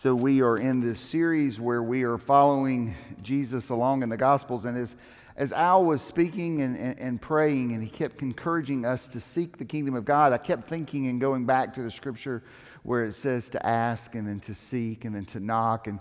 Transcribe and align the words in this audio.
So, 0.00 0.14
we 0.14 0.40
are 0.40 0.56
in 0.56 0.80
this 0.80 0.98
series 0.98 1.60
where 1.60 1.82
we 1.82 2.04
are 2.04 2.16
following 2.16 2.94
Jesus 3.20 3.68
along 3.68 4.02
in 4.02 4.08
the 4.08 4.16
Gospels. 4.16 4.64
And 4.64 4.78
as, 4.78 4.96
as 5.36 5.52
Al 5.52 5.84
was 5.84 6.00
speaking 6.00 6.62
and, 6.62 6.74
and, 6.74 6.98
and, 6.98 7.20
praying, 7.20 7.72
and 7.72 7.84
he 7.84 7.90
kept 7.90 8.22
encouraging 8.22 8.86
us 8.86 9.08
to 9.08 9.20
seek 9.20 9.58
the 9.58 9.64
kingdom 9.66 9.94
of 9.94 10.06
God, 10.06 10.32
I 10.32 10.38
kept 10.38 10.66
thinking 10.66 11.08
and 11.08 11.20
going 11.20 11.44
back 11.44 11.74
to 11.74 11.82
the 11.82 11.90
scripture 11.90 12.42
where 12.82 13.04
it 13.04 13.12
says 13.12 13.50
to 13.50 13.66
ask 13.66 14.14
and 14.14 14.26
then 14.26 14.40
to 14.40 14.54
seek 14.54 15.04
and 15.04 15.14
then 15.14 15.26
to 15.26 15.38
knock. 15.38 15.86
And 15.86 16.00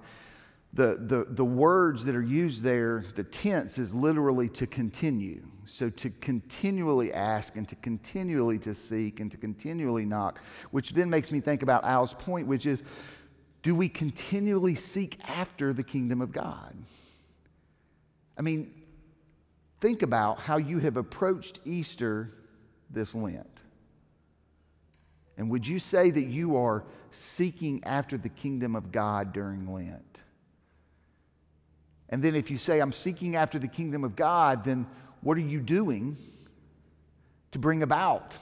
the, 0.71 0.95
the, 0.97 1.25
the 1.27 1.43
words 1.43 2.05
that 2.05 2.15
are 2.15 2.23
used 2.23 2.63
there, 2.63 3.03
the 3.17 3.25
tense 3.25 3.77
is 3.77 3.93
literally 3.93 4.47
to 4.47 4.65
continue. 4.65 5.45
So 5.65 5.89
to 5.89 6.09
continually 6.21 7.11
ask 7.11 7.57
and 7.57 7.67
to 7.67 7.75
continually 7.75 8.59
to 8.59 8.73
seek 8.73 9.19
and 9.19 9.29
to 9.29 9.35
continually 9.35 10.05
knock, 10.05 10.39
which 10.71 10.91
then 10.91 11.09
makes 11.09 11.33
me 11.33 11.41
think 11.41 11.63
about 11.63 11.83
Al's 11.83 12.13
point, 12.13 12.47
which 12.47 12.65
is 12.65 12.81
do 13.61 13.75
we 13.75 13.89
continually 13.89 14.75
seek 14.75 15.17
after 15.27 15.73
the 15.73 15.83
kingdom 15.83 16.21
of 16.21 16.31
God? 16.31 16.75
I 18.37 18.41
mean, 18.41 18.73
think 19.79 20.01
about 20.01 20.39
how 20.39 20.57
you 20.57 20.79
have 20.79 20.97
approached 20.97 21.59
Easter 21.65 22.31
this 22.89 23.13
Lent. 23.13 23.63
And 25.37 25.49
would 25.49 25.67
you 25.67 25.79
say 25.79 26.09
that 26.09 26.25
you 26.25 26.57
are 26.57 26.83
seeking 27.11 27.83
after 27.83 28.17
the 28.17 28.29
kingdom 28.29 28.75
of 28.75 28.91
God 28.91 29.33
during 29.33 29.73
Lent? 29.73 30.23
And 32.09 32.23
then 32.23 32.35
if 32.35 32.49
you 32.49 32.57
say, 32.57 32.79
I'm 32.79 32.91
seeking 32.91 33.35
after 33.35 33.59
the 33.59 33.67
kingdom 33.67 34.03
of 34.03 34.15
God, 34.15 34.63
then 34.63 34.87
what 35.21 35.37
are 35.37 35.41
you 35.41 35.59
doing 35.59 36.17
to 37.51 37.59
bring 37.59 37.83
about 37.83 38.37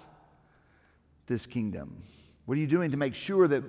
this 1.27 1.45
kingdom? 1.45 2.03
What 2.45 2.57
are 2.57 2.61
you 2.61 2.67
doing 2.67 2.91
to 2.91 2.97
make 2.97 3.13
sure 3.13 3.47
that 3.47 3.63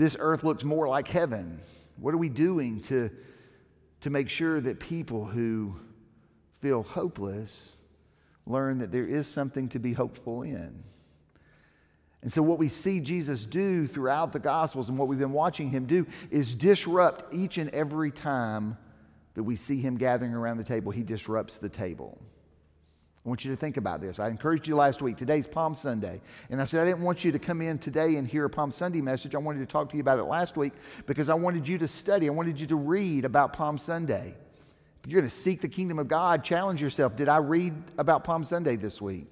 this 0.00 0.16
earth 0.18 0.44
looks 0.44 0.64
more 0.64 0.88
like 0.88 1.08
heaven? 1.08 1.60
What 1.98 2.14
are 2.14 2.18
we 2.18 2.30
doing 2.30 2.80
to, 2.84 3.10
to 4.00 4.10
make 4.10 4.30
sure 4.30 4.58
that 4.58 4.80
people 4.80 5.26
who 5.26 5.76
feel 6.60 6.82
hopeless 6.82 7.76
learn 8.46 8.78
that 8.78 8.90
there 8.90 9.06
is 9.06 9.26
something 9.26 9.68
to 9.68 9.78
be 9.78 9.92
hopeful 9.92 10.42
in? 10.42 10.82
And 12.22 12.32
so, 12.32 12.42
what 12.42 12.58
we 12.58 12.68
see 12.68 13.00
Jesus 13.00 13.44
do 13.44 13.86
throughout 13.86 14.32
the 14.32 14.38
Gospels 14.38 14.88
and 14.88 14.96
what 14.96 15.06
we've 15.06 15.18
been 15.18 15.32
watching 15.32 15.68
him 15.70 15.84
do 15.84 16.06
is 16.30 16.54
disrupt 16.54 17.34
each 17.34 17.58
and 17.58 17.68
every 17.70 18.10
time 18.10 18.78
that 19.34 19.42
we 19.42 19.56
see 19.56 19.80
him 19.80 19.96
gathering 19.96 20.32
around 20.32 20.56
the 20.56 20.64
table, 20.64 20.92
he 20.92 21.02
disrupts 21.02 21.58
the 21.58 21.68
table. 21.68 22.18
I 23.24 23.28
want 23.28 23.44
you 23.44 23.50
to 23.50 23.56
think 23.56 23.76
about 23.76 24.00
this. 24.00 24.18
I 24.18 24.28
encouraged 24.28 24.66
you 24.66 24.76
last 24.76 25.02
week. 25.02 25.18
Today's 25.18 25.46
Palm 25.46 25.74
Sunday. 25.74 26.22
And 26.48 26.58
I 26.58 26.64
said, 26.64 26.80
I 26.80 26.86
didn't 26.86 27.02
want 27.02 27.22
you 27.22 27.32
to 27.32 27.38
come 27.38 27.60
in 27.60 27.78
today 27.78 28.16
and 28.16 28.26
hear 28.26 28.46
a 28.46 28.50
Palm 28.50 28.70
Sunday 28.70 29.02
message. 29.02 29.34
I 29.34 29.38
wanted 29.38 29.58
to 29.58 29.66
talk 29.66 29.90
to 29.90 29.96
you 29.96 30.00
about 30.00 30.18
it 30.18 30.24
last 30.24 30.56
week 30.56 30.72
because 31.06 31.28
I 31.28 31.34
wanted 31.34 31.68
you 31.68 31.76
to 31.78 31.88
study. 31.88 32.28
I 32.28 32.30
wanted 32.30 32.58
you 32.58 32.66
to 32.68 32.76
read 32.76 33.26
about 33.26 33.52
Palm 33.52 33.76
Sunday. 33.76 34.34
If 35.04 35.10
you're 35.10 35.20
going 35.20 35.28
to 35.28 35.34
seek 35.34 35.60
the 35.60 35.68
kingdom 35.68 35.98
of 35.98 36.08
God, 36.08 36.42
challenge 36.44 36.80
yourself. 36.80 37.14
Did 37.14 37.28
I 37.28 37.38
read 37.38 37.74
about 37.98 38.24
Palm 38.24 38.42
Sunday 38.42 38.76
this 38.76 39.02
week? 39.02 39.26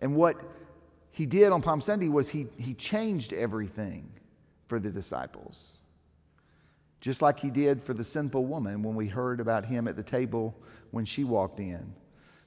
And 0.00 0.14
what 0.14 0.36
he 1.10 1.26
did 1.26 1.50
on 1.50 1.60
Palm 1.60 1.80
Sunday 1.80 2.08
was 2.08 2.28
he, 2.28 2.46
he 2.56 2.74
changed 2.74 3.32
everything 3.32 4.12
for 4.66 4.78
the 4.78 4.90
disciples. 4.90 5.78
Just 7.00 7.20
like 7.20 7.40
he 7.40 7.50
did 7.50 7.82
for 7.82 7.94
the 7.94 8.04
sinful 8.04 8.44
woman 8.44 8.84
when 8.84 8.94
we 8.94 9.08
heard 9.08 9.40
about 9.40 9.64
him 9.64 9.88
at 9.88 9.96
the 9.96 10.04
table 10.04 10.56
when 10.92 11.04
she 11.04 11.24
walked 11.24 11.58
in. 11.58 11.94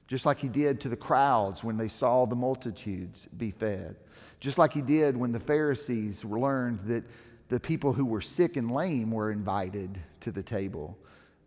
Just 0.06 0.24
like 0.24 0.38
he 0.38 0.48
did 0.48 0.80
to 0.80 0.88
the 0.88 0.96
crowds 0.96 1.62
when 1.62 1.76
they 1.76 1.88
saw 1.88 2.24
the 2.24 2.36
multitudes 2.36 3.26
be 3.36 3.50
fed. 3.50 3.96
Just 4.40 4.56
like 4.56 4.72
he 4.72 4.80
did 4.80 5.16
when 5.16 5.32
the 5.32 5.40
Pharisees 5.40 6.24
learned 6.24 6.80
that 6.82 7.04
the 7.48 7.60
people 7.60 7.92
who 7.92 8.04
were 8.04 8.20
sick 8.20 8.56
and 8.56 8.70
lame 8.70 9.10
were 9.10 9.30
invited 9.30 9.98
to 10.20 10.32
the 10.32 10.42
table, 10.42 10.96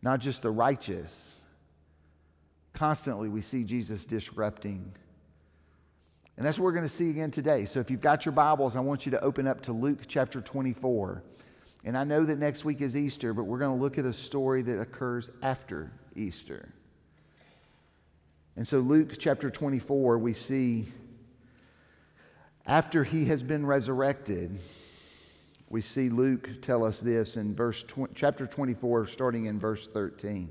not 0.01 0.19
just 0.19 0.43
the 0.43 0.51
righteous. 0.51 1.41
Constantly, 2.73 3.29
we 3.29 3.41
see 3.41 3.63
Jesus 3.63 4.05
disrupting. 4.05 4.93
And 6.38 6.45
that's 6.45 6.57
what 6.57 6.65
we're 6.65 6.71
going 6.71 6.85
to 6.85 6.89
see 6.89 7.09
again 7.09 7.31
today. 7.31 7.65
So, 7.65 7.79
if 7.81 7.91
you've 7.91 7.99
got 7.99 8.25
your 8.25 8.31
Bibles, 8.31 8.77
I 8.77 8.79
want 8.79 9.05
you 9.05 9.11
to 9.11 9.21
open 9.21 9.45
up 9.45 9.61
to 9.63 9.73
Luke 9.73 10.01
chapter 10.07 10.39
24. 10.39 11.23
And 11.83 11.97
I 11.97 12.03
know 12.03 12.23
that 12.23 12.38
next 12.38 12.65
week 12.65 12.81
is 12.81 12.95
Easter, 12.95 13.33
but 13.33 13.43
we're 13.43 13.59
going 13.59 13.75
to 13.75 13.81
look 13.81 13.97
at 13.97 14.05
a 14.05 14.13
story 14.13 14.61
that 14.63 14.79
occurs 14.79 15.31
after 15.41 15.91
Easter. 16.15 16.69
And 18.59 18.67
so, 18.67 18.79
Luke 18.79 19.13
chapter 19.17 19.49
24, 19.49 20.17
we 20.17 20.33
see 20.33 20.91
after 22.65 23.05
he 23.05 23.23
has 23.23 23.41
been 23.41 23.65
resurrected, 23.65 24.59
we 25.69 25.79
see 25.79 26.09
Luke 26.09 26.61
tell 26.61 26.83
us 26.83 26.99
this 26.99 27.37
in 27.37 27.55
verse 27.55 27.83
tw- 27.83 28.13
chapter 28.13 28.45
24, 28.45 29.05
starting 29.05 29.45
in 29.45 29.57
verse 29.57 29.87
13. 29.87 30.49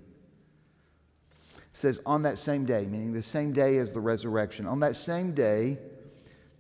It 1.29 1.63
says, 1.75 2.01
On 2.07 2.23
that 2.23 2.39
same 2.39 2.65
day, 2.65 2.87
meaning 2.87 3.13
the 3.13 3.21
same 3.21 3.53
day 3.53 3.77
as 3.77 3.93
the 3.93 4.01
resurrection, 4.01 4.67
on 4.67 4.81
that 4.81 4.97
same 4.97 5.35
day, 5.35 5.77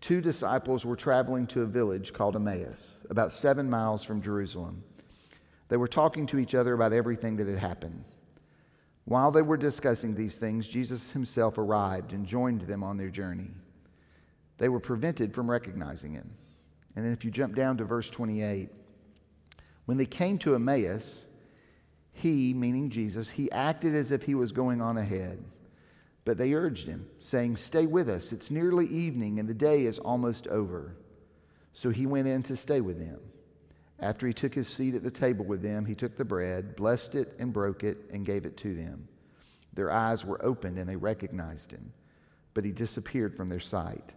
two 0.02 0.20
disciples 0.20 0.84
were 0.84 0.96
traveling 0.96 1.46
to 1.46 1.62
a 1.62 1.66
village 1.66 2.12
called 2.12 2.36
Emmaus, 2.36 3.06
about 3.08 3.32
seven 3.32 3.70
miles 3.70 4.04
from 4.04 4.20
Jerusalem. 4.20 4.84
They 5.68 5.78
were 5.78 5.88
talking 5.88 6.26
to 6.26 6.38
each 6.38 6.54
other 6.54 6.74
about 6.74 6.92
everything 6.92 7.36
that 7.36 7.48
had 7.48 7.58
happened. 7.58 8.04
While 9.08 9.30
they 9.30 9.40
were 9.40 9.56
discussing 9.56 10.14
these 10.14 10.36
things, 10.36 10.68
Jesus 10.68 11.12
himself 11.12 11.56
arrived 11.56 12.12
and 12.12 12.26
joined 12.26 12.60
them 12.62 12.84
on 12.84 12.98
their 12.98 13.08
journey. 13.08 13.52
They 14.58 14.68
were 14.68 14.80
prevented 14.80 15.34
from 15.34 15.50
recognizing 15.50 16.12
him. 16.12 16.30
And 16.94 17.06
then 17.06 17.14
if 17.14 17.24
you 17.24 17.30
jump 17.30 17.54
down 17.54 17.78
to 17.78 17.84
verse 17.84 18.10
28, 18.10 18.68
when 19.86 19.96
they 19.96 20.04
came 20.04 20.36
to 20.40 20.54
Emmaus, 20.54 21.26
he, 22.12 22.52
meaning 22.52 22.90
Jesus, 22.90 23.30
he 23.30 23.50
acted 23.50 23.94
as 23.94 24.10
if 24.10 24.24
he 24.24 24.34
was 24.34 24.52
going 24.52 24.82
on 24.82 24.98
ahead. 24.98 25.42
But 26.26 26.36
they 26.36 26.52
urged 26.52 26.86
him, 26.86 27.08
saying, 27.18 27.56
Stay 27.56 27.86
with 27.86 28.10
us. 28.10 28.30
It's 28.30 28.50
nearly 28.50 28.86
evening, 28.88 29.38
and 29.38 29.48
the 29.48 29.54
day 29.54 29.86
is 29.86 29.98
almost 29.98 30.46
over. 30.48 30.96
So 31.72 31.88
he 31.88 32.04
went 32.04 32.28
in 32.28 32.42
to 32.42 32.56
stay 32.56 32.82
with 32.82 32.98
them. 32.98 33.20
After 34.00 34.26
he 34.26 34.32
took 34.32 34.54
his 34.54 34.68
seat 34.68 34.94
at 34.94 35.02
the 35.02 35.10
table 35.10 35.44
with 35.44 35.62
them, 35.62 35.84
he 35.84 35.94
took 35.94 36.16
the 36.16 36.24
bread, 36.24 36.76
blessed 36.76 37.14
it, 37.14 37.34
and 37.38 37.52
broke 37.52 37.82
it, 37.82 37.98
and 38.12 38.24
gave 38.24 38.44
it 38.44 38.56
to 38.58 38.74
them. 38.74 39.08
Their 39.74 39.90
eyes 39.90 40.24
were 40.24 40.44
opened, 40.44 40.78
and 40.78 40.88
they 40.88 40.96
recognized 40.96 41.72
him, 41.72 41.92
but 42.54 42.64
he 42.64 42.72
disappeared 42.72 43.36
from 43.36 43.48
their 43.48 43.60
sight. 43.60 44.14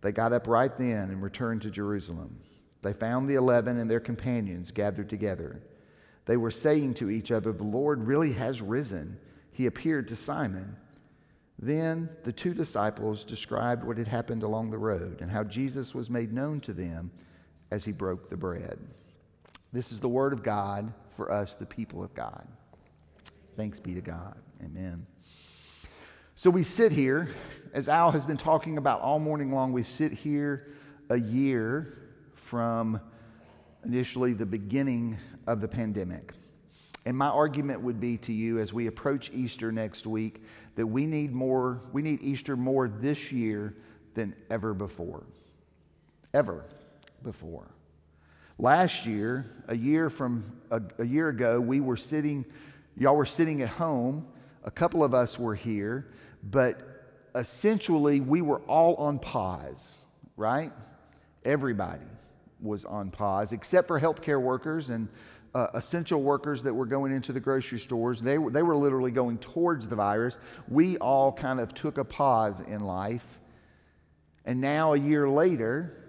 They 0.00 0.12
got 0.12 0.32
up 0.32 0.46
right 0.46 0.76
then 0.76 1.10
and 1.10 1.22
returned 1.22 1.62
to 1.62 1.70
Jerusalem. 1.70 2.38
They 2.82 2.92
found 2.92 3.28
the 3.28 3.34
eleven 3.34 3.78
and 3.78 3.90
their 3.90 4.00
companions 4.00 4.70
gathered 4.70 5.10
together. 5.10 5.60
They 6.26 6.36
were 6.36 6.50
saying 6.50 6.94
to 6.94 7.10
each 7.10 7.30
other, 7.30 7.52
The 7.52 7.64
Lord 7.64 8.06
really 8.06 8.32
has 8.34 8.62
risen. 8.62 9.18
He 9.52 9.66
appeared 9.66 10.08
to 10.08 10.16
Simon. 10.16 10.76
Then 11.58 12.10
the 12.24 12.32
two 12.32 12.52
disciples 12.52 13.24
described 13.24 13.84
what 13.84 13.96
had 13.98 14.08
happened 14.08 14.42
along 14.42 14.70
the 14.70 14.78
road 14.78 15.20
and 15.20 15.30
how 15.30 15.44
Jesus 15.44 15.94
was 15.94 16.10
made 16.10 16.32
known 16.32 16.60
to 16.60 16.72
them 16.72 17.10
as 17.70 17.84
he 17.84 17.92
broke 17.92 18.30
the 18.30 18.36
bread. 18.36 18.78
This 19.72 19.92
is 19.92 20.00
the 20.00 20.08
word 20.08 20.32
of 20.32 20.42
God 20.42 20.92
for 21.10 21.30
us, 21.30 21.54
the 21.54 21.66
people 21.66 22.02
of 22.02 22.14
God. 22.14 22.46
Thanks 23.56 23.80
be 23.80 23.94
to 23.94 24.00
God. 24.00 24.36
Amen. 24.64 25.06
So 26.34 26.50
we 26.50 26.62
sit 26.62 26.92
here, 26.92 27.30
as 27.72 27.88
Al 27.88 28.12
has 28.12 28.26
been 28.26 28.36
talking 28.36 28.78
about 28.78 29.00
all 29.00 29.18
morning 29.18 29.52
long, 29.52 29.72
we 29.72 29.82
sit 29.82 30.12
here 30.12 30.72
a 31.08 31.18
year 31.18 32.10
from 32.34 33.00
initially 33.84 34.34
the 34.34 34.46
beginning 34.46 35.18
of 35.46 35.60
the 35.60 35.68
pandemic. 35.68 36.32
And 37.06 37.16
my 37.16 37.28
argument 37.28 37.80
would 37.80 38.00
be 38.00 38.18
to 38.18 38.32
you 38.32 38.58
as 38.58 38.72
we 38.72 38.88
approach 38.88 39.30
Easter 39.32 39.70
next 39.72 40.06
week 40.06 40.42
that 40.74 40.86
we 40.86 41.06
need 41.06 41.32
more, 41.32 41.80
we 41.92 42.02
need 42.02 42.22
Easter 42.22 42.56
more 42.56 42.88
this 42.88 43.32
year 43.32 43.74
than 44.14 44.34
ever 44.50 44.74
before. 44.74 45.24
Ever 46.34 46.64
before. 47.26 47.68
Last 48.58 49.04
year, 49.04 49.44
a 49.68 49.76
year 49.76 50.08
from 50.08 50.44
a, 50.70 50.80
a 50.98 51.04
year 51.04 51.28
ago, 51.28 51.60
we 51.60 51.80
were 51.80 51.96
sitting, 51.98 52.46
y'all 52.96 53.16
were 53.16 53.26
sitting 53.26 53.60
at 53.60 53.68
home. 53.68 54.26
A 54.64 54.70
couple 54.70 55.04
of 55.04 55.12
us 55.12 55.38
were 55.38 55.54
here, 55.54 56.06
but 56.42 56.80
essentially 57.34 58.20
we 58.20 58.40
were 58.40 58.60
all 58.60 58.94
on 58.94 59.18
pause, 59.18 60.04
right? 60.36 60.72
Everybody 61.44 62.06
was 62.60 62.84
on 62.84 63.10
pause, 63.10 63.52
except 63.52 63.88
for 63.88 64.00
healthcare 64.00 64.40
workers 64.40 64.88
and 64.88 65.08
uh, 65.54 65.66
essential 65.74 66.22
workers 66.22 66.62
that 66.62 66.72
were 66.72 66.86
going 66.86 67.12
into 67.12 67.32
the 67.32 67.40
grocery 67.40 67.78
stores. 67.78 68.22
They, 68.22 68.36
they 68.36 68.62
were 68.62 68.76
literally 68.76 69.10
going 69.10 69.38
towards 69.38 69.88
the 69.88 69.96
virus. 69.96 70.38
We 70.68 70.96
all 70.98 71.32
kind 71.32 71.60
of 71.60 71.74
took 71.74 71.98
a 71.98 72.04
pause 72.04 72.60
in 72.60 72.80
life. 72.80 73.40
And 74.44 74.60
now, 74.60 74.92
a 74.92 74.98
year 74.98 75.28
later, 75.28 76.05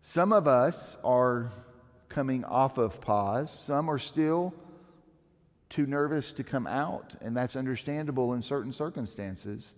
some 0.00 0.32
of 0.32 0.46
us 0.46 0.96
are 1.04 1.50
coming 2.08 2.44
off 2.44 2.78
of 2.78 3.00
pause, 3.00 3.50
some 3.50 3.90
are 3.90 3.98
still 3.98 4.54
too 5.68 5.86
nervous 5.86 6.32
to 6.32 6.44
come 6.44 6.66
out, 6.66 7.14
and 7.20 7.36
that's 7.36 7.56
understandable 7.56 8.32
in 8.32 8.40
certain 8.40 8.72
circumstances. 8.72 9.74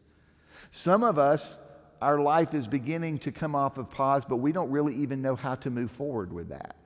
Some 0.71 1.03
of 1.03 1.19
us 1.19 1.59
our 2.01 2.19
life 2.19 2.55
is 2.55 2.67
beginning 2.67 3.19
to 3.19 3.33
come 3.33 3.55
off 3.55 3.77
of 3.77 3.91
pause, 3.91 4.25
but 4.25 4.37
we 4.37 4.53
don't 4.53 4.71
really 4.71 4.95
even 4.97 5.21
know 5.21 5.37
how 5.37 5.55
to 5.57 5.71
move 5.71 5.91
forward 5.91 6.33
with 6.33 6.49
that. 6.49 6.77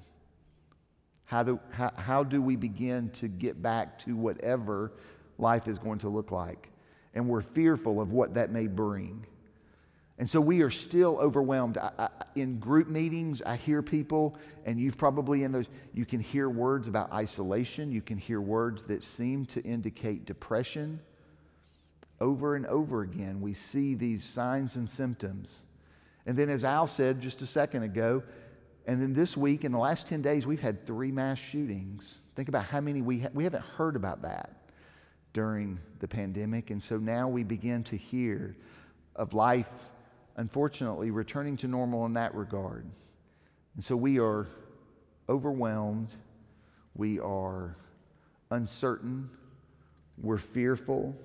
How 1.26 1.42
do, 1.42 1.60
how, 1.70 1.92
how 1.96 2.25
do 2.25 2.42
we 2.42 2.56
begin 2.56 3.10
to 3.10 3.28
get 3.28 3.62
back 3.62 3.98
to 4.00 4.16
whatever 4.16 4.92
life 5.38 5.69
is 5.69 5.78
going 5.78 6.00
to 6.00 6.08
look 6.08 6.32
like? 6.32 6.69
And 7.14 7.28
we're 7.28 7.42
fearful 7.42 8.00
of 8.00 8.12
what 8.12 8.34
that 8.34 8.50
may 8.50 8.66
bring. 8.66 9.25
And 10.19 10.31
so 10.31 10.40
we 10.40 10.62
are 10.62 10.70
still 10.70 11.19
overwhelmed. 11.19 11.76
I, 11.76 11.90
I, 11.99 12.08
in 12.37 12.58
group 12.58 12.88
meetings, 12.88 13.43
I 13.43 13.56
hear 13.56 13.82
people, 13.82 14.37
and 14.64 14.78
you've 14.78 14.96
probably 14.96 15.43
in 15.43 15.50
those, 15.50 15.66
you 15.93 16.05
can 16.05 16.20
hear 16.20 16.49
words 16.49 16.87
about 16.87 17.12
isolation. 17.12 17.90
You 17.90 18.00
can 18.00 18.16
hear 18.16 18.40
words 18.40 18.84
that 18.84 19.02
seem 19.02 19.44
to 19.46 19.62
indicate 19.62 20.25
depression. 20.25 21.00
Over 22.20 22.55
and 22.55 22.64
over 22.66 23.02
again, 23.02 23.40
we 23.40 23.55
see 23.55 23.94
these 23.94 24.22
signs 24.22 24.76
and 24.76 24.88
symptoms. 24.88 25.66
And 26.26 26.37
then, 26.37 26.49
as 26.49 26.64
Al 26.64 26.87
said 26.87 27.20
just 27.20 27.43
a 27.43 27.46
second 27.46 27.82
ago, 27.82 28.22
and 28.87 29.00
then 29.00 29.14
this 29.14 29.37
week, 29.37 29.64
in 29.64 29.72
the 29.72 29.78
last 29.78 30.06
10 30.06 30.22
days, 30.22 30.46
we've 30.46 30.60
had 30.60 30.87
three 30.87 31.10
mass 31.10 31.38
shootings. 31.38 32.20
Think 32.37 32.49
about 32.49 32.67
how 32.67 32.81
many 32.81 33.00
we, 33.00 33.20
ha- 33.20 33.31
we 33.32 33.44
haven't 33.44 33.64
heard 33.64 33.96
about 33.96 34.22
that 34.22 34.50
during 35.32 35.81
the 36.00 36.08
pandemic. 36.08 36.70
And 36.70 36.82
so 36.82 36.99
now 36.99 37.28
we 37.28 37.44
begin 37.44 37.82
to 37.84 37.96
hear 37.96 38.56
of 39.17 39.32
life, 39.32 39.70
unfortunately, 40.36 41.10
returning 41.10 41.56
to 41.58 41.69
normal 41.69 42.06
in 42.06 42.14
that 42.14 42.34
regard. 42.34 42.86
And 43.75 43.84
so 43.84 43.96
we 43.96 44.19
are 44.19 44.46
overwhelmed, 45.28 46.12
we 46.94 47.19
are 47.19 47.76
uncertain, 48.50 49.31
we're 50.19 50.38
fearful. 50.38 51.16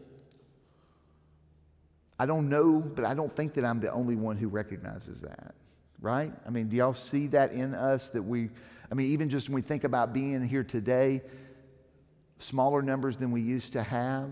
I 2.17 2.25
don't 2.25 2.49
know, 2.49 2.79
but 2.79 3.05
I 3.05 3.13
don't 3.13 3.31
think 3.31 3.53
that 3.53 3.63
I'm 3.63 3.79
the 3.79 3.91
only 3.91 4.15
one 4.15 4.35
who 4.37 4.47
recognizes 4.47 5.21
that 5.21 5.55
right? 6.01 6.31
I 6.45 6.49
mean, 6.49 6.69
do 6.69 6.77
y'all 6.77 6.93
see 6.93 7.27
that 7.27 7.51
in 7.51 7.73
us 7.73 8.09
that 8.09 8.21
we, 8.21 8.49
I 8.91 8.95
mean, 8.95 9.07
even 9.07 9.29
just 9.29 9.49
when 9.49 9.55
we 9.55 9.61
think 9.61 9.83
about 9.83 10.13
being 10.13 10.47
here 10.47 10.63
today, 10.63 11.21
smaller 12.37 12.81
numbers 12.81 13.17
than 13.17 13.31
we 13.31 13.41
used 13.41 13.73
to 13.73 13.83
have, 13.83 14.31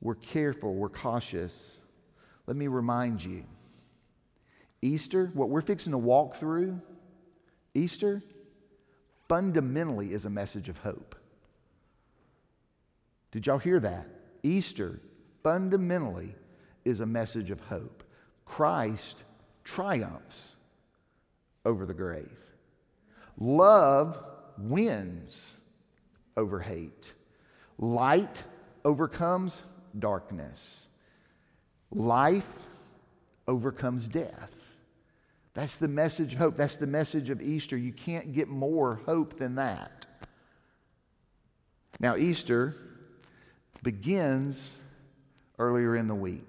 we're 0.00 0.14
careful, 0.14 0.74
we're 0.74 0.88
cautious. 0.88 1.80
Let 2.48 2.56
me 2.56 2.66
remind 2.66 3.22
you 3.22 3.44
Easter, 4.80 5.30
what 5.34 5.50
we're 5.50 5.60
fixing 5.60 5.92
to 5.92 5.98
walk 5.98 6.36
through, 6.36 6.80
Easter, 7.74 8.22
fundamentally 9.28 10.12
is 10.12 10.24
a 10.24 10.30
message 10.30 10.68
of 10.68 10.78
hope. 10.78 11.14
Did 13.32 13.46
y'all 13.46 13.58
hear 13.58 13.78
that? 13.80 14.06
Easter 14.42 14.98
fundamentally 15.42 16.34
is 16.84 17.00
a 17.00 17.06
message 17.06 17.50
of 17.50 17.60
hope. 17.60 18.02
Christ 18.46 19.24
triumphs 19.64 20.56
over 21.66 21.84
the 21.84 21.92
grave. 21.92 22.38
Love 23.36 24.18
wins 24.56 25.58
over 26.36 26.60
hate. 26.60 27.12
Light 27.78 28.42
overcomes 28.84 29.64
darkness. 29.98 30.88
Life 31.90 32.64
overcomes 33.46 34.08
death. 34.08 34.54
That's 35.54 35.76
the 35.76 35.88
message 35.88 36.34
of 36.34 36.38
hope. 36.38 36.56
That's 36.56 36.76
the 36.76 36.86
message 36.86 37.30
of 37.30 37.42
Easter. 37.42 37.76
You 37.76 37.92
can't 37.92 38.32
get 38.32 38.48
more 38.48 39.00
hope 39.06 39.38
than 39.38 39.56
that. 39.56 40.06
Now, 41.98 42.16
Easter 42.16 42.76
begins 43.82 44.78
earlier 45.58 45.96
in 45.96 46.06
the 46.06 46.14
week. 46.14 46.46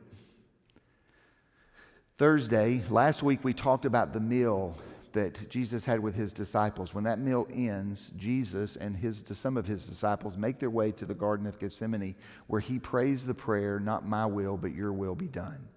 Thursday, 2.18 2.84
last 2.90 3.24
week 3.24 3.44
we 3.44 3.54
talked 3.54 3.86
about 3.86 4.14
the 4.14 4.20
meal 4.20 4.76
that 5.14 5.50
Jesus 5.50 5.86
had 5.86 6.00
with 6.00 6.16
his 6.16 6.34
disciples. 6.34 6.94
When 6.94 7.04
that 7.06 7.20
meal 7.20 7.48
ends, 7.52 8.12
Jesus 8.18 8.76
and 8.76 8.96
his, 8.96 9.24
some 9.34 9.58
of 9.58 9.66
his 9.66 9.88
disciples 9.88 10.38
make 10.38 10.60
their 10.60 10.70
way 10.70 10.92
to 10.94 11.06
the 11.06 11.14
Garden 11.14 11.48
of 11.48 11.60
Gethsemane 11.60 12.16
where 12.48 12.62
he 12.62 12.80
prays 12.80 13.26
the 13.26 13.34
prayer, 13.34 13.80
Not 13.80 14.08
my 14.08 14.26
will, 14.26 14.58
but 14.58 14.74
your 14.74 14.94
will 14.94 15.16
be 15.16 15.28
done. 15.28 15.68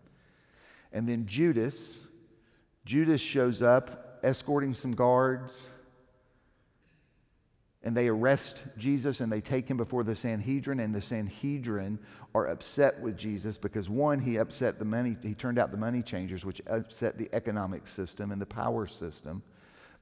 And 0.92 1.08
then 1.08 1.26
Judas, 1.26 2.06
Judas 2.84 3.20
shows 3.20 3.62
up 3.62 4.20
escorting 4.22 4.74
some 4.74 4.92
guards 4.92 5.70
and 7.84 7.96
they 7.96 8.08
arrest 8.08 8.64
Jesus 8.78 9.20
and 9.20 9.30
they 9.30 9.40
take 9.40 9.68
him 9.68 9.76
before 9.76 10.04
the 10.04 10.14
Sanhedrin, 10.14 10.80
and 10.80 10.94
the 10.94 11.00
Sanhedrin 11.00 11.98
are 12.34 12.46
upset 12.46 13.00
with 13.00 13.16
Jesus 13.16 13.58
because 13.58 13.90
one, 13.90 14.20
he 14.20 14.36
upset 14.36 14.78
the 14.78 14.84
money, 14.84 15.16
he 15.22 15.34
turned 15.34 15.58
out 15.58 15.70
the 15.70 15.76
money 15.76 16.02
changers, 16.02 16.44
which 16.44 16.62
upset 16.66 17.18
the 17.18 17.28
economic 17.32 17.86
system 17.86 18.30
and 18.30 18.40
the 18.40 18.46
power 18.46 18.86
system. 18.86 19.42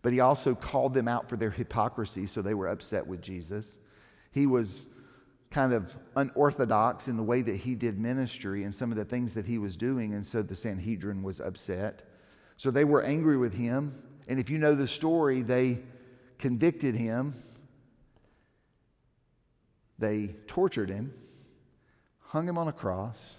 But 0.02 0.12
he 0.12 0.20
also 0.20 0.54
called 0.54 0.94
them 0.94 1.08
out 1.08 1.28
for 1.28 1.36
their 1.36 1.50
hypocrisy, 1.50 2.26
so 2.26 2.42
they 2.42 2.54
were 2.54 2.68
upset 2.68 3.06
with 3.06 3.22
Jesus. 3.22 3.78
He 4.32 4.46
was 4.46 4.86
kind 5.50 5.72
of 5.72 5.96
unorthodox 6.16 7.08
in 7.08 7.16
the 7.16 7.22
way 7.22 7.42
that 7.42 7.56
he 7.56 7.74
did 7.74 7.98
ministry 7.98 8.62
and 8.62 8.74
some 8.74 8.92
of 8.92 8.96
the 8.96 9.04
things 9.04 9.34
that 9.34 9.46
he 9.46 9.58
was 9.58 9.76
doing, 9.76 10.14
and 10.14 10.24
so 10.24 10.42
the 10.42 10.54
Sanhedrin 10.54 11.22
was 11.22 11.40
upset. 11.40 12.02
So 12.56 12.70
they 12.70 12.84
were 12.84 13.02
angry 13.02 13.36
with 13.36 13.54
him. 13.54 14.00
And 14.28 14.38
if 14.38 14.48
you 14.48 14.58
know 14.58 14.74
the 14.74 14.86
story, 14.86 15.42
they 15.42 15.80
convicted 16.38 16.94
him 16.94 17.34
they 20.00 20.34
tortured 20.46 20.88
him, 20.88 21.12
hung 22.20 22.48
him 22.48 22.58
on 22.58 22.66
a 22.66 22.72
cross, 22.72 23.36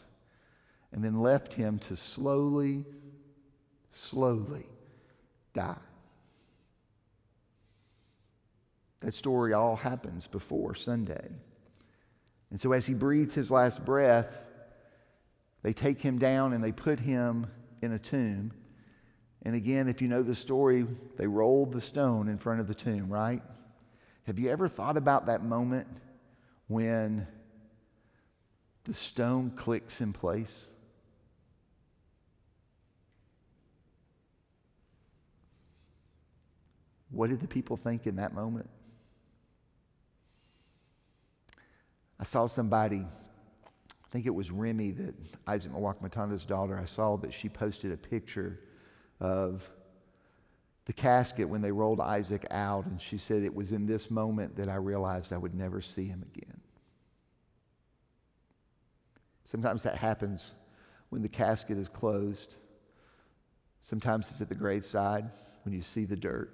and 0.92 1.04
then 1.04 1.20
left 1.20 1.54
him 1.54 1.80
to 1.80 1.96
slowly, 1.96 2.86
slowly 3.90 4.66
die. 5.54 5.76
That 9.00 9.16
story 9.16 9.54
all 9.54 9.76
happens 9.76 10.28
before 10.28 10.76
Sunday. 10.76 11.30
And 12.52 12.62
so, 12.62 12.74
as 12.74 12.86
he 12.86 12.94
breathes 12.94 13.34
his 13.34 13.50
last 13.50 13.84
breath, 13.84 14.44
they 15.64 15.74
take 15.74 16.00
him 16.00 16.20
down 16.20 16.54
and 16.54 16.64
they 16.64 16.72
put 16.72 17.00
him 17.00 17.48
in 17.82 17.94
a 17.94 18.00
tomb. 18.00 18.52
And 19.42 19.56
again, 19.56 19.88
if 19.88 20.02
you 20.02 20.08
know 20.08 20.22
the 20.22 20.36
story, 20.36 20.86
they 21.18 21.26
rolled 21.26 21.72
the 21.72 21.82
stone 21.82 22.28
in 22.28 22.38
front 22.38 22.60
of 22.60 22.68
the 22.68 22.76
tomb, 22.76 23.10
right? 23.10 23.42
Have 24.26 24.38
you 24.38 24.50
ever 24.50 24.68
thought 24.68 24.98
about 24.98 25.26
that 25.26 25.44
moment 25.44 25.88
when 26.72 27.28
the 28.86 28.94
stone 28.94 29.52
clicks 29.52 30.00
in 30.00 30.14
place? 30.14 30.70
What 37.10 37.30
did 37.30 37.42
the 37.42 37.48
people 37.48 37.76
think 37.76 38.08
in 38.08 38.16
that 38.16 38.34
moment? 38.34 38.70
I 42.18 42.24
saw 42.24 42.48
somebody, 42.48 43.00
I 43.00 44.08
think 44.12 44.26
it 44.26 44.34
was 44.34 44.50
Remy, 44.50 44.92
that 44.92 45.16
Isaac 45.46 45.74
Mwakwamatanda's 45.74 46.46
daughter, 46.46 46.80
I 46.80 46.86
saw 46.86 47.18
that 47.18 47.34
she 47.34 47.50
posted 47.50 47.92
a 47.92 47.98
picture 47.98 48.60
of 49.20 49.70
the 50.86 50.94
casket 50.94 51.50
when 51.50 51.62
they 51.62 51.72
rolled 51.72 52.00
Isaac 52.00 52.46
out, 52.50 52.86
and 52.86 53.02
she 53.02 53.18
said, 53.18 53.44
It 53.44 53.54
was 53.54 53.72
in 53.72 53.86
this 53.86 54.10
moment 54.10 54.56
that 54.56 54.70
I 54.70 54.76
realized 54.76 55.34
I 55.34 55.38
would 55.38 55.54
never 55.54 55.82
see 55.82 56.06
him 56.06 56.24
again. 56.34 56.61
Sometimes 59.44 59.84
that 59.84 59.98
happens 59.98 60.54
when 61.10 61.22
the 61.22 61.30
casket 61.30 61.78
is 61.78 61.90
closed. 61.90 62.56
Sometimes 63.80 64.30
it's 64.32 64.42
at 64.42 64.50
the 64.50 64.56
graveside 64.56 65.30
when 65.64 65.74
you 65.74 65.82
see 65.82 66.06
the 66.06 66.16
dirt. 66.16 66.52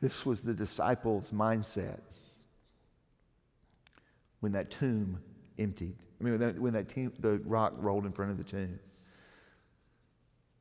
This 0.00 0.24
was 0.24 0.42
the 0.42 0.54
disciples' 0.54 1.30
mindset 1.30 2.00
when 4.40 4.52
that 4.52 4.70
tomb 4.70 5.20
emptied. 5.58 5.96
I 6.20 6.24
mean, 6.24 6.38
when 6.38 6.40
that, 6.40 6.58
when 6.58 6.72
that 6.74 6.88
tomb, 6.88 7.12
the 7.18 7.38
rock 7.44 7.74
rolled 7.78 8.06
in 8.06 8.12
front 8.12 8.30
of 8.30 8.38
the 8.38 8.44
tomb. 8.44 8.78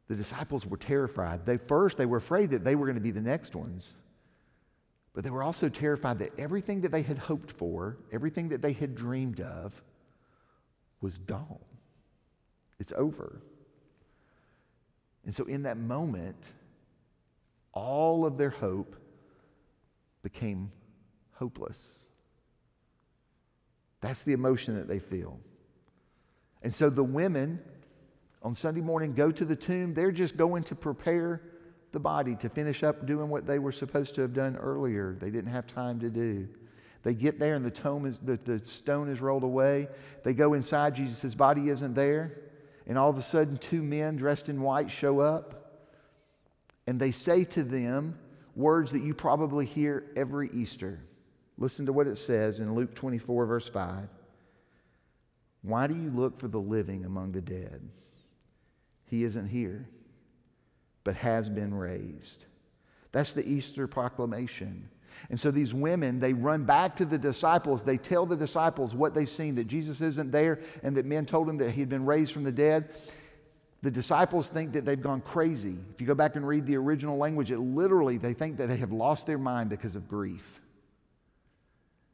The 0.08 0.15
disciples 0.15 0.65
were 0.65 0.77
terrified. 0.77 1.46
They 1.46 1.58
first 1.58 1.98
they 1.98 2.06
were 2.06 2.17
afraid 2.17 2.51
that 2.51 2.63
they 2.63 2.75
were 2.75 2.86
going 2.86 2.96
to 2.96 3.01
be 3.01 3.12
the 3.12 3.22
next 3.22 3.56
ones. 3.56 3.96
But 5.18 5.24
they 5.24 5.32
were 5.32 5.42
also 5.42 5.68
terrified 5.68 6.20
that 6.20 6.38
everything 6.38 6.82
that 6.82 6.92
they 6.92 7.02
had 7.02 7.18
hoped 7.18 7.50
for, 7.50 7.98
everything 8.12 8.50
that 8.50 8.62
they 8.62 8.74
had 8.74 8.94
dreamed 8.94 9.42
of, 9.42 9.82
was 11.02 11.18
gone. 11.18 11.58
It's 12.80 12.94
over. 12.96 13.42
And 15.26 15.34
so, 15.34 15.46
in 15.46 15.64
that 15.64 15.78
moment, 15.78 16.54
all 17.74 18.28
of 18.28 18.38
their 18.38 18.52
hope 18.52 18.96
became 20.22 20.72
hopeless. 21.32 22.06
That's 24.02 24.22
the 24.22 24.34
emotion 24.34 24.76
that 24.76 24.88
they 24.88 25.00
feel. 25.00 25.40
And 26.62 26.72
so 26.72 26.92
the 26.92 27.04
women 27.04 27.60
on 28.44 28.54
Sunday 28.54 28.82
morning 28.82 29.16
go 29.16 29.32
to 29.32 29.46
the 29.46 29.56
tomb. 29.56 29.96
They're 29.96 30.12
just 30.12 30.38
going 30.38 30.66
to 30.66 30.76
prepare 30.76 31.42
the 31.98 32.01
body 32.01 32.36
to 32.36 32.48
finish 32.48 32.84
up 32.84 33.08
doing 33.08 33.27
what 33.27 33.48
they 33.48 33.58
were 33.58 33.72
supposed 33.72 34.13
to 34.13 34.22
have 34.22 34.32
done 34.32 34.56
earlier. 34.56 35.18
They 35.20 35.32
didn't 35.32 35.51
have 35.51 35.66
time 35.66 36.00
to 36.01 36.12
do. 36.12 36.48
They 37.01 37.16
get 37.16 37.39
there 37.39 37.56
and 37.56 37.66
the, 37.66 37.72
tomb 37.72 38.06
is, 38.06 38.20
the, 38.20 38.38
the 38.38 38.63
stone 38.63 39.10
is 39.10 39.20
rolled 39.20 39.42
away. 39.42 39.88
They 40.24 40.34
go 40.34 40.54
inside, 40.54 40.94
Jesus' 40.94 41.34
body 41.34 41.70
isn't 41.70 41.96
there. 41.96 42.39
And 42.86 43.00
all 43.00 43.10
of 43.10 43.18
a 43.18 43.24
sudden, 43.24 43.58
two 43.58 43.82
men 43.82 44.16
dressed 44.16 44.48
in 44.48 44.62
white 44.62 44.92
show 44.92 45.20
up. 45.22 45.80
And 46.86 47.00
they 47.00 47.10
say 47.10 47.46
to 47.46 47.63
them 47.63 48.20
words 48.56 48.92
that 48.92 49.01
you 49.01 49.16
probably 49.16 49.66
hear 49.66 50.04
every 50.16 50.51
Easter. 50.54 51.00
Listen 51.58 51.88
to 51.88 51.94
what 51.94 52.06
it 52.06 52.18
says 52.18 52.60
in 52.60 52.75
Luke 52.75 52.94
24, 52.94 53.48
verse 53.48 53.70
5. 53.70 54.08
Why 55.63 55.88
do 55.88 55.96
you 55.96 56.12
look 56.12 56.38
for 56.38 56.48
the 56.48 56.60
living 56.60 57.06
among 57.06 57.32
the 57.32 57.42
dead? 57.42 57.89
He 59.06 59.24
isn't 59.24 59.48
here, 59.48 59.89
but 61.08 61.16
has 61.16 61.50
been 61.50 61.74
raised. 61.74 62.48
That's 63.14 63.32
the 63.32 63.50
Easter 63.50 63.88
proclamation. 63.88 64.90
And 65.30 65.40
so 65.40 65.52
these 65.52 65.74
women, 65.74 66.20
they 66.20 66.34
run 66.34 66.66
back 66.66 66.98
to 66.98 67.06
the 67.06 67.18
disciples. 67.18 67.82
They 67.82 67.96
tell 67.96 68.26
the 68.26 68.36
disciples 68.36 68.94
what 68.94 69.14
they've 69.14 69.30
seen 69.30 69.56
that 69.56 69.68
Jesus 69.68 70.02
isn't 70.02 70.34
there 70.34 70.60
and 70.84 70.98
that 70.98 71.06
men 71.06 71.26
told 71.26 71.48
them 71.48 71.60
that 71.60 71.72
he 71.72 71.80
had 71.80 71.88
been 71.88 72.06
raised 72.06 72.34
from 72.34 72.44
the 72.44 72.52
dead. 72.52 72.90
The 73.84 73.90
disciples 73.90 74.50
think 74.50 74.74
that 74.74 74.84
they've 74.84 75.02
gone 75.02 75.22
crazy. 75.22 75.78
If 75.94 76.02
you 76.02 76.08
go 76.08 76.14
back 76.14 76.36
and 76.36 76.46
read 76.46 76.66
the 76.66 76.76
original 76.76 77.16
language, 77.16 77.52
it 77.52 77.60
literally, 77.60 78.18
they 78.18 78.34
think 78.34 78.58
that 78.58 78.68
they 78.68 78.76
have 78.76 78.92
lost 78.92 79.28
their 79.28 79.38
mind 79.38 79.70
because 79.70 79.96
of 79.96 80.10
grief. 80.10 80.60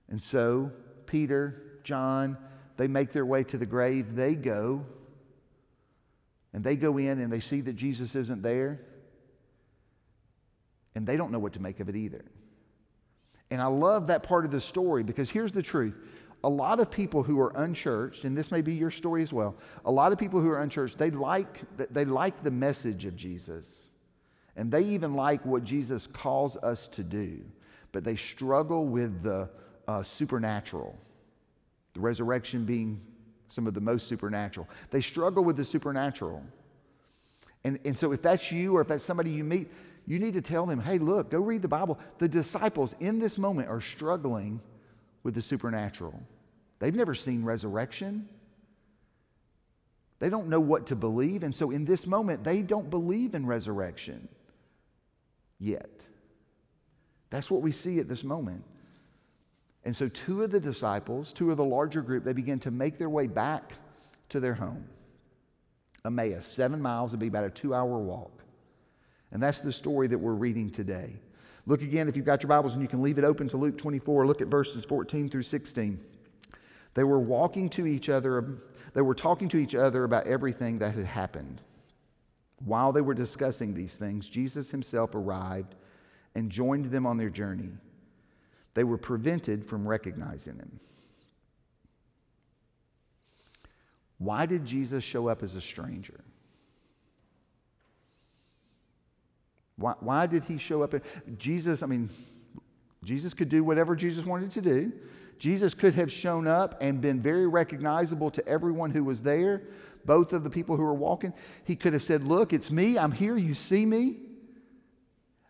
And 0.08 0.22
so, 0.22 0.72
Peter, 1.08 1.80
John, 1.84 2.38
they 2.78 2.88
make 2.88 3.12
their 3.12 3.26
way 3.26 3.44
to 3.46 3.58
the 3.58 3.66
grave. 3.66 4.14
They 4.14 4.36
go, 4.36 4.86
and 6.54 6.64
they 6.64 6.76
go 6.76 6.98
in 6.98 7.20
and 7.20 7.32
they 7.32 7.40
see 7.40 7.62
that 7.62 7.74
Jesus 7.74 8.16
isn't 8.16 8.42
there, 8.42 8.80
and 10.96 11.08
they 11.08 11.18
don't 11.18 11.32
know 11.32 11.40
what 11.40 11.54
to 11.54 11.62
make 11.62 11.80
of 11.80 11.90
it 11.90 11.96
either. 11.96 12.24
And 13.50 13.62
I 13.62 13.68
love 13.68 14.08
that 14.08 14.24
part 14.24 14.46
of 14.46 14.52
the 14.52 14.62
story 14.62 15.04
because 15.04 15.30
here's 15.30 15.52
the 15.52 15.64
truth. 15.64 15.98
A 16.44 16.50
lot 16.50 16.80
of 16.80 16.92
people 16.92 17.24
who 17.24 17.40
are 17.40 17.54
unchurched, 17.56 18.26
and 18.26 18.38
this 18.38 18.52
may 18.52 18.62
be 18.62 18.74
your 18.74 18.92
story 18.92 19.24
as 19.24 19.32
well, 19.32 19.56
a 19.86 19.92
lot 19.92 20.12
of 20.12 20.18
people 20.18 20.42
who 20.42 20.50
are 20.50 20.62
unchurched, 20.62 20.98
they 20.98 21.10
like, 21.10 21.62
they 21.92 22.06
like 22.06 22.44
the 22.44 22.52
message 22.52 23.06
of 23.06 23.16
Jesus. 23.16 23.92
And 24.56 24.72
they 24.72 24.84
even 24.84 25.16
like 25.16 25.46
what 25.46 25.64
Jesus 25.64 26.06
calls 26.06 26.58
us 26.58 26.88
to 26.90 27.04
do, 27.04 27.42
but 27.92 28.04
they 28.04 28.16
struggle 28.16 28.86
with 28.86 29.24
the 29.24 29.50
uh, 29.88 30.04
supernatural, 30.04 30.98
the 31.94 32.00
resurrection 32.02 32.66
being 32.66 33.02
some 33.54 33.68
of 33.68 33.76
the 33.76 33.82
most 33.82 34.08
supernatural. 34.08 34.68
They 34.90 35.02
struggle 35.02 35.44
with 35.44 35.58
the 35.58 35.66
supernatural. 35.66 36.44
And, 37.64 37.80
and 37.86 37.98
so, 37.98 38.12
if 38.12 38.22
that's 38.22 38.52
you 38.52 38.76
or 38.76 38.82
if 38.82 38.88
that's 38.88 39.04
somebody 39.04 39.30
you 39.30 39.44
meet, 39.44 39.72
you 40.06 40.20
need 40.20 40.34
to 40.34 40.42
tell 40.42 40.66
them, 40.66 40.82
hey, 40.82 40.98
look, 40.98 41.30
go 41.30 41.40
read 41.40 41.62
the 41.62 41.68
Bible. 41.68 42.00
The 42.18 42.28
disciples 42.28 42.96
in 43.00 43.20
this 43.20 43.38
moment 43.38 43.70
are 43.70 43.80
struggling 43.80 44.60
with 45.22 45.36
the 45.36 45.42
supernatural. 45.42 46.20
They've 46.80 46.94
never 46.94 47.16
seen 47.16 47.46
resurrection. 47.46 48.28
They 50.20 50.30
don't 50.30 50.50
know 50.50 50.60
what 50.60 50.88
to 50.88 50.96
believe. 50.96 51.44
And 51.44 51.54
so, 51.54 51.70
in 51.70 51.86
this 51.86 52.08
moment, 52.08 52.44
they 52.44 52.62
don't 52.62 52.90
believe 52.90 53.36
in 53.36 53.46
resurrection 53.46 54.28
yet. 55.60 56.08
That's 57.30 57.52
what 57.52 57.62
we 57.62 57.72
see 57.72 58.00
at 58.00 58.10
this 58.10 58.24
moment. 58.24 58.64
And 59.86 59.96
so, 59.96 60.08
two 60.08 60.44
of 60.44 60.52
the 60.52 60.60
disciples, 60.60 61.34
two 61.34 61.52
of 61.52 61.58
the 61.58 61.66
larger 61.66 62.02
group, 62.02 62.24
they 62.24 62.34
begin 62.34 62.60
to 62.60 62.72
make 62.72 62.98
their 62.98 63.10
way 63.10 63.28
back 63.28 63.74
to 64.30 64.40
their 64.40 64.54
home. 64.54 64.88
Emmaus, 66.06 66.46
seven 66.46 66.82
miles, 66.82 67.12
would 67.12 67.20
be 67.20 67.28
about 67.28 67.44
a 67.44 67.50
two 67.50 67.74
hour 67.74 67.98
walk. 67.98 68.44
And 69.32 69.42
that's 69.42 69.62
the 69.62 69.72
story 69.72 70.08
that 70.08 70.18
we're 70.18 70.34
reading 70.34 70.70
today. 70.70 71.14
Look 71.66 71.82
again, 71.82 72.08
if 72.08 72.16
you've 72.16 72.26
got 72.26 72.44
your 72.44 72.50
Bibles 72.50 72.74
and 72.74 72.82
you 72.82 72.88
can 72.88 73.02
leave 73.02 73.18
it 73.18 73.24
open 73.24 73.48
to 73.50 73.58
Luke 73.58 73.78
24, 73.78 74.28
look 74.28 74.42
at 74.42 74.48
verses 74.48 74.86
14 74.86 75.30
through 75.30 75.44
16. 75.44 76.00
They 76.94 77.04
were 77.04 77.20
walking 77.20 77.70
to 77.72 77.88
each 77.88 78.10
other, 78.10 78.60
they 78.94 79.02
were 79.02 79.16
talking 79.16 79.50
to 79.50 79.58
each 79.58 79.76
other 79.76 80.04
about 80.04 80.28
everything 80.28 80.80
that 80.80 80.94
had 80.94 81.06
happened. 81.06 81.62
While 82.66 82.92
they 82.92 83.02
were 83.02 83.14
discussing 83.14 83.74
these 83.74 83.96
things, 83.96 84.30
Jesus 84.30 84.72
himself 84.72 85.16
arrived 85.16 85.76
and 86.36 86.50
joined 86.50 86.92
them 86.92 87.06
on 87.06 87.18
their 87.18 87.30
journey. 87.30 87.72
They 88.74 88.84
were 88.84 88.98
prevented 88.98 89.66
from 89.66 89.88
recognizing 89.88 90.56
him. 90.56 90.80
Why 94.18 94.46
did 94.46 94.66
Jesus 94.66 95.04
show 95.04 95.28
up 95.28 95.44
as 95.44 95.56
a 95.56 95.62
stranger? 95.62 96.24
Why, 99.76 99.96
why 100.00 100.28
did 100.28 100.46
he 100.46 100.58
show 100.58 100.82
up? 100.84 100.94
Jesus, 101.38 101.84
I 101.84 101.88
mean, 101.88 102.10
Jesus 103.04 103.34
could 103.34 103.50
do 103.50 103.64
whatever 103.64 103.96
Jesus 103.96 104.26
wanted 104.26 104.52
to 104.52 104.62
do. 104.62 104.94
Jesus 105.40 105.74
could 105.74 105.96
have 105.96 106.12
shown 106.12 106.48
up 106.48 106.78
and 106.80 107.02
been 107.02 107.20
very 107.20 107.48
recognizable 107.48 108.32
to 108.32 108.48
everyone 108.48 108.92
who 108.92 109.04
was 109.04 109.24
there, 109.24 109.64
both 110.06 110.32
of 110.32 110.44
the 110.44 110.50
people 110.50 110.78
who 110.78 110.84
were 110.84 110.94
walking. 110.94 111.34
He 111.66 111.76
could 111.76 111.94
have 111.94 112.04
said, 112.04 112.24
Look, 112.24 112.54
it's 112.54 112.72
me. 112.72 112.98
I'm 112.98 113.12
here. 113.12 113.36
You 113.38 113.54
see 113.54 113.86
me. 113.86 114.18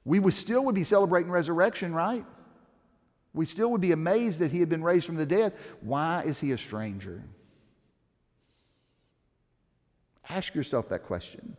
We 0.05 0.19
would 0.19 0.33
still 0.33 0.65
would 0.65 0.75
be 0.75 0.83
celebrating 0.83 1.31
resurrection, 1.31 1.93
right? 1.93 2.25
We 3.33 3.45
still 3.45 3.71
would 3.71 3.81
be 3.81 3.91
amazed 3.91 4.39
that 4.39 4.51
he 4.51 4.59
had 4.59 4.69
been 4.69 4.83
raised 4.83 5.05
from 5.05 5.15
the 5.15 5.25
dead. 5.25 5.53
Why 5.81 6.21
is 6.23 6.39
he 6.39 6.51
a 6.51 6.57
stranger? 6.57 7.23
Ask 10.29 10.53
yourself 10.55 10.89
that 10.89 11.03
question. 11.03 11.57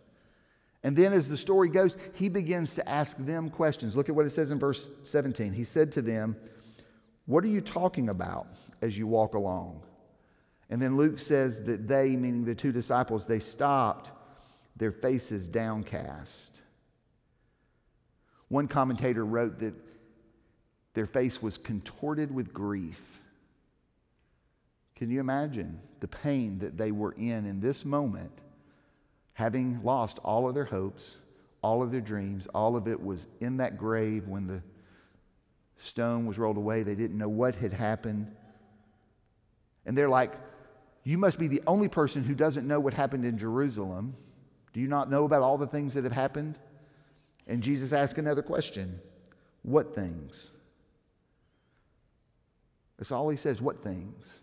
And 0.83 0.97
then, 0.97 1.13
as 1.13 1.29
the 1.29 1.37
story 1.37 1.69
goes, 1.69 1.97
he 2.15 2.29
begins 2.29 2.75
to 2.75 2.89
ask 2.89 3.17
them 3.17 3.51
questions. 3.51 3.97
Look 3.97 4.09
at 4.09 4.15
what 4.15 4.27
it 4.27 4.31
says 4.31 4.51
in 4.51 4.59
verse 4.59 4.91
17. 5.05 5.53
He 5.53 5.65
said 5.65 5.93
to 5.93 6.03
them, 6.03 6.37
What 7.27 7.43
are 7.43 7.49
you 7.49 7.61
talking 7.61 8.09
about 8.09 8.47
as 8.83 8.97
you 8.97 9.07
walk 9.07 9.35
along? 9.35 9.83
And 10.71 10.81
then 10.81 10.97
Luke 10.97 11.19
says 11.19 11.65
that 11.65 11.89
they, 11.89 12.17
meaning 12.17 12.45
the 12.45 12.55
two 12.55 12.73
disciples, 12.73 13.27
they 13.27 13.39
stopped, 13.39 14.13
their 14.77 14.93
faces 14.93 15.49
downcast. 15.49 16.61
One 18.49 18.69
commentator 18.69 19.25
wrote 19.25 19.61
that 19.61 19.75
their 20.95 21.07
face 21.07 21.43
was 21.43 21.59
contorted 21.59 22.35
with 22.35 22.53
grief. 22.53 23.21
Can 24.97 25.11
you 25.11 25.21
imagine 25.21 25.81
the 26.01 26.09
pain 26.09 26.59
that 26.61 26.77
they 26.79 26.93
were 26.93 27.13
in 27.13 27.47
in 27.47 27.61
this 27.61 27.85
moment? 27.85 28.41
having 29.35 29.83
lost 29.83 30.19
all 30.25 30.49
of 30.49 30.55
their 30.55 30.65
hopes, 30.65 31.19
all 31.63 31.83
of 31.83 31.91
their 31.91 32.01
dreams, 32.01 32.47
all 32.55 32.77
of 32.77 32.89
it 32.89 33.01
was 33.01 33.27
in 33.41 33.59
that 33.59 33.77
grave 33.77 34.27
when 34.27 34.47
the 34.47 34.63
stone 35.77 36.25
was 36.25 36.39
rolled 36.39 36.57
away. 36.57 36.83
They 36.83 36.95
didn't 36.95 37.19
know 37.19 37.29
what 37.29 37.57
had 37.57 37.73
happened. 37.73 38.35
And 39.85 39.99
they're 39.99 40.09
like, 40.09 40.33
You 41.03 41.19
must 41.19 41.39
be 41.39 41.49
the 41.49 41.63
only 41.67 41.89
person 41.89 42.25
who 42.25 42.35
doesn't 42.35 42.67
know 42.67 42.81
what 42.81 42.95
happened 42.95 43.25
in 43.25 43.37
Jerusalem. 43.37 44.17
Do 44.73 44.81
you 44.81 44.89
not 44.89 45.11
know 45.11 45.25
about 45.25 45.43
all 45.43 45.59
the 45.59 45.67
things 45.67 45.95
that 45.95 46.05
have 46.05 46.13
happened? 46.13 46.59
And 47.47 47.63
Jesus 47.63 47.93
asked 47.93 48.19
another 48.19 48.43
question 48.43 49.01
What 49.63 49.95
things? 49.95 50.53
That's 53.05 53.13
all 53.13 53.29
he 53.29 53.37
says. 53.37 53.61
What 53.61 53.83
things? 53.83 54.41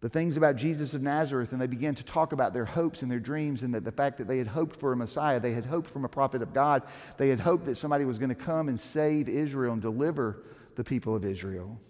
the 0.00 0.08
things 0.10 0.36
about 0.36 0.54
Jesus 0.54 0.92
of 0.92 1.00
Nazareth, 1.00 1.52
and 1.52 1.60
they 1.60 1.66
began 1.66 1.94
to 1.94 2.04
talk 2.04 2.32
about 2.32 2.52
their 2.52 2.66
hopes 2.66 3.00
and 3.00 3.10
their 3.10 3.18
dreams, 3.18 3.62
and 3.62 3.74
that 3.74 3.84
the 3.84 3.90
fact 3.90 4.18
that 4.18 4.28
they 4.28 4.36
had 4.36 4.46
hoped 4.46 4.76
for 4.76 4.92
a 4.92 4.96
Messiah, 4.96 5.40
they 5.40 5.54
had 5.54 5.64
hoped 5.64 5.88
from 5.88 6.04
a 6.04 6.08
prophet 6.08 6.42
of 6.42 6.52
God, 6.52 6.82
they 7.16 7.30
had 7.30 7.40
hoped 7.40 7.64
that 7.64 7.76
somebody 7.76 8.04
was 8.04 8.18
going 8.18 8.28
to 8.28 8.34
come 8.34 8.68
and 8.68 8.78
save 8.78 9.30
Israel 9.30 9.72
and 9.72 9.80
deliver 9.80 10.44
the 10.76 10.84
people 10.84 11.16
of 11.16 11.24
Israel. 11.24 11.80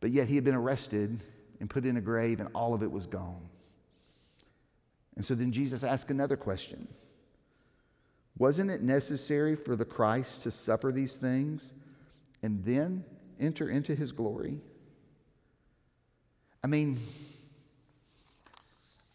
But 0.00 0.10
yet 0.10 0.26
he 0.28 0.36
had 0.36 0.44
been 0.44 0.54
arrested 0.54 1.22
and 1.60 1.68
put 1.68 1.84
in 1.84 1.98
a 1.98 2.00
grave, 2.00 2.40
and 2.40 2.48
all 2.54 2.72
of 2.72 2.82
it 2.82 2.90
was 2.90 3.04
gone. 3.04 3.46
And 5.14 5.24
so 5.24 5.34
then 5.34 5.52
Jesus 5.52 5.84
asked 5.84 6.10
another 6.10 6.38
question 6.38 6.88
Wasn't 8.38 8.70
it 8.70 8.82
necessary 8.82 9.54
for 9.54 9.76
the 9.76 9.84
Christ 9.84 10.42
to 10.42 10.50
suffer 10.50 10.90
these 10.90 11.16
things 11.16 11.74
and 12.42 12.64
then 12.64 13.04
enter 13.40 13.68
into 13.68 13.94
his 13.94 14.12
glory? 14.12 14.58
I 16.62 16.66
mean, 16.66 17.00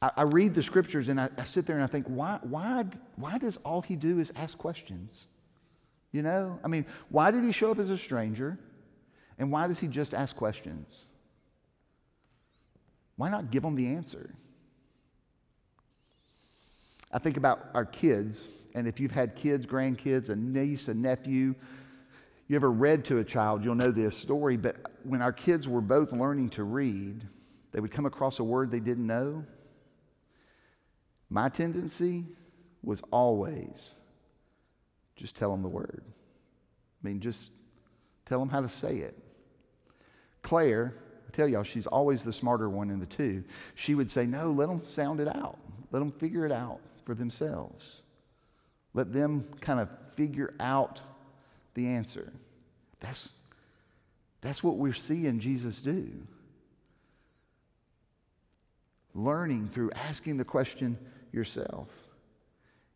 I, 0.01 0.11
I 0.17 0.21
read 0.23 0.53
the 0.55 0.63
scriptures 0.63 1.09
and 1.09 1.19
I, 1.19 1.29
I, 1.37 1.43
sit 1.43 1.65
there 1.65 1.75
and 1.75 1.83
I 1.83 1.87
think, 1.87 2.07
why, 2.07 2.39
why, 2.41 2.85
why 3.15 3.37
does 3.37 3.57
all 3.57 3.81
he 3.81 3.95
do 3.95 4.19
is 4.19 4.31
ask 4.35 4.57
questions? 4.57 5.27
You 6.11 6.21
know? 6.21 6.59
I 6.63 6.67
mean, 6.67 6.85
why 7.09 7.31
did 7.31 7.43
he 7.43 7.51
show 7.51 7.71
up 7.71 7.79
as 7.79 7.89
a 7.89 7.97
stranger? 7.97 8.57
And 9.37 9.51
why 9.51 9.67
does 9.67 9.79
he 9.79 9.87
just 9.87 10.13
ask 10.13 10.35
questions? 10.35 11.05
Why 13.17 13.29
not 13.29 13.51
give 13.51 13.63
them 13.63 13.75
the 13.75 13.87
answer? 13.87 14.33
I 17.11 17.19
think 17.19 17.37
about 17.37 17.67
our 17.73 17.85
kids, 17.85 18.49
and 18.73 18.87
if 18.87 18.99
you've 18.99 19.11
had 19.11 19.35
kids, 19.35 19.65
grandkids, 19.65 20.29
a 20.29 20.35
niece, 20.35 20.87
a 20.87 20.93
nephew, 20.93 21.55
you 22.47 22.55
ever 22.55 22.71
read 22.71 23.05
to 23.05 23.17
a 23.17 23.23
child, 23.23 23.63
you'll 23.63 23.75
know 23.75 23.91
this 23.91 24.15
story. 24.15 24.57
But 24.57 24.77
when 25.03 25.21
our 25.21 25.33
kids 25.33 25.67
were 25.67 25.81
both 25.81 26.11
learning 26.11 26.49
to 26.51 26.63
read, 26.63 27.27
they 27.71 27.79
would 27.79 27.91
come 27.91 28.05
across 28.05 28.39
a 28.39 28.43
word 28.43 28.71
they 28.71 28.79
didn't 28.79 29.07
know. 29.07 29.43
My 31.29 31.49
tendency 31.49 32.25
was 32.83 33.01
always 33.11 33.95
just 35.15 35.35
tell 35.35 35.51
them 35.51 35.63
the 35.63 35.69
word. 35.69 36.03
I 36.05 37.07
mean, 37.07 37.19
just 37.19 37.51
tell 38.25 38.39
them 38.39 38.49
how 38.49 38.61
to 38.61 38.69
say 38.69 38.97
it. 38.97 39.17
Claire, 40.41 40.93
I 41.27 41.31
tell 41.31 41.47
y'all, 41.47 41.63
she's 41.63 41.87
always 41.87 42.21
the 42.21 42.33
smarter 42.33 42.69
one 42.69 42.89
in 42.91 42.99
the 42.99 43.05
two. 43.05 43.43
She 43.73 43.95
would 43.95 44.11
say, 44.11 44.25
No, 44.25 44.51
let 44.51 44.69
them 44.69 44.85
sound 44.85 45.19
it 45.19 45.27
out. 45.27 45.57
Let 45.91 45.99
them 45.99 46.11
figure 46.11 46.45
it 46.45 46.51
out 46.51 46.79
for 47.05 47.15
themselves. 47.15 48.03
Let 48.93 49.11
them 49.11 49.45
kind 49.61 49.79
of 49.79 49.89
figure 50.13 50.53
out 50.59 51.01
the 51.75 51.87
answer. 51.87 52.33
That's, 52.99 53.33
that's 54.41 54.63
what 54.63 54.77
we're 54.77 54.93
seeing 54.93 55.39
Jesus 55.39 55.81
do. 55.81 56.09
Learning 59.13 59.69
through 59.69 59.91
asking 59.91 60.37
the 60.37 60.43
question 60.43 60.97
yourself. 61.31 61.89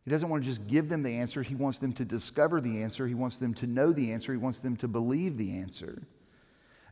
He 0.06 0.12
doesn't 0.12 0.30
want 0.30 0.44
to 0.44 0.50
just 0.50 0.66
give 0.68 0.90
them 0.90 1.04
the 1.04 1.18
answer. 1.18 1.44
He 1.44 1.56
wants 1.56 1.80
them 1.80 1.94
to 1.94 2.06
discover 2.06 2.60
the 2.60 2.82
answer. 2.82 3.08
He 3.08 3.14
wants 3.14 3.38
them 3.38 3.54
to 3.56 3.68
know 3.68 3.94
the 3.94 4.12
answer. 4.12 4.32
He 4.32 4.40
wants 4.40 4.60
them 4.60 4.76
to 4.78 4.88
believe 4.88 5.38
the 5.38 5.58
answer. 5.58 6.02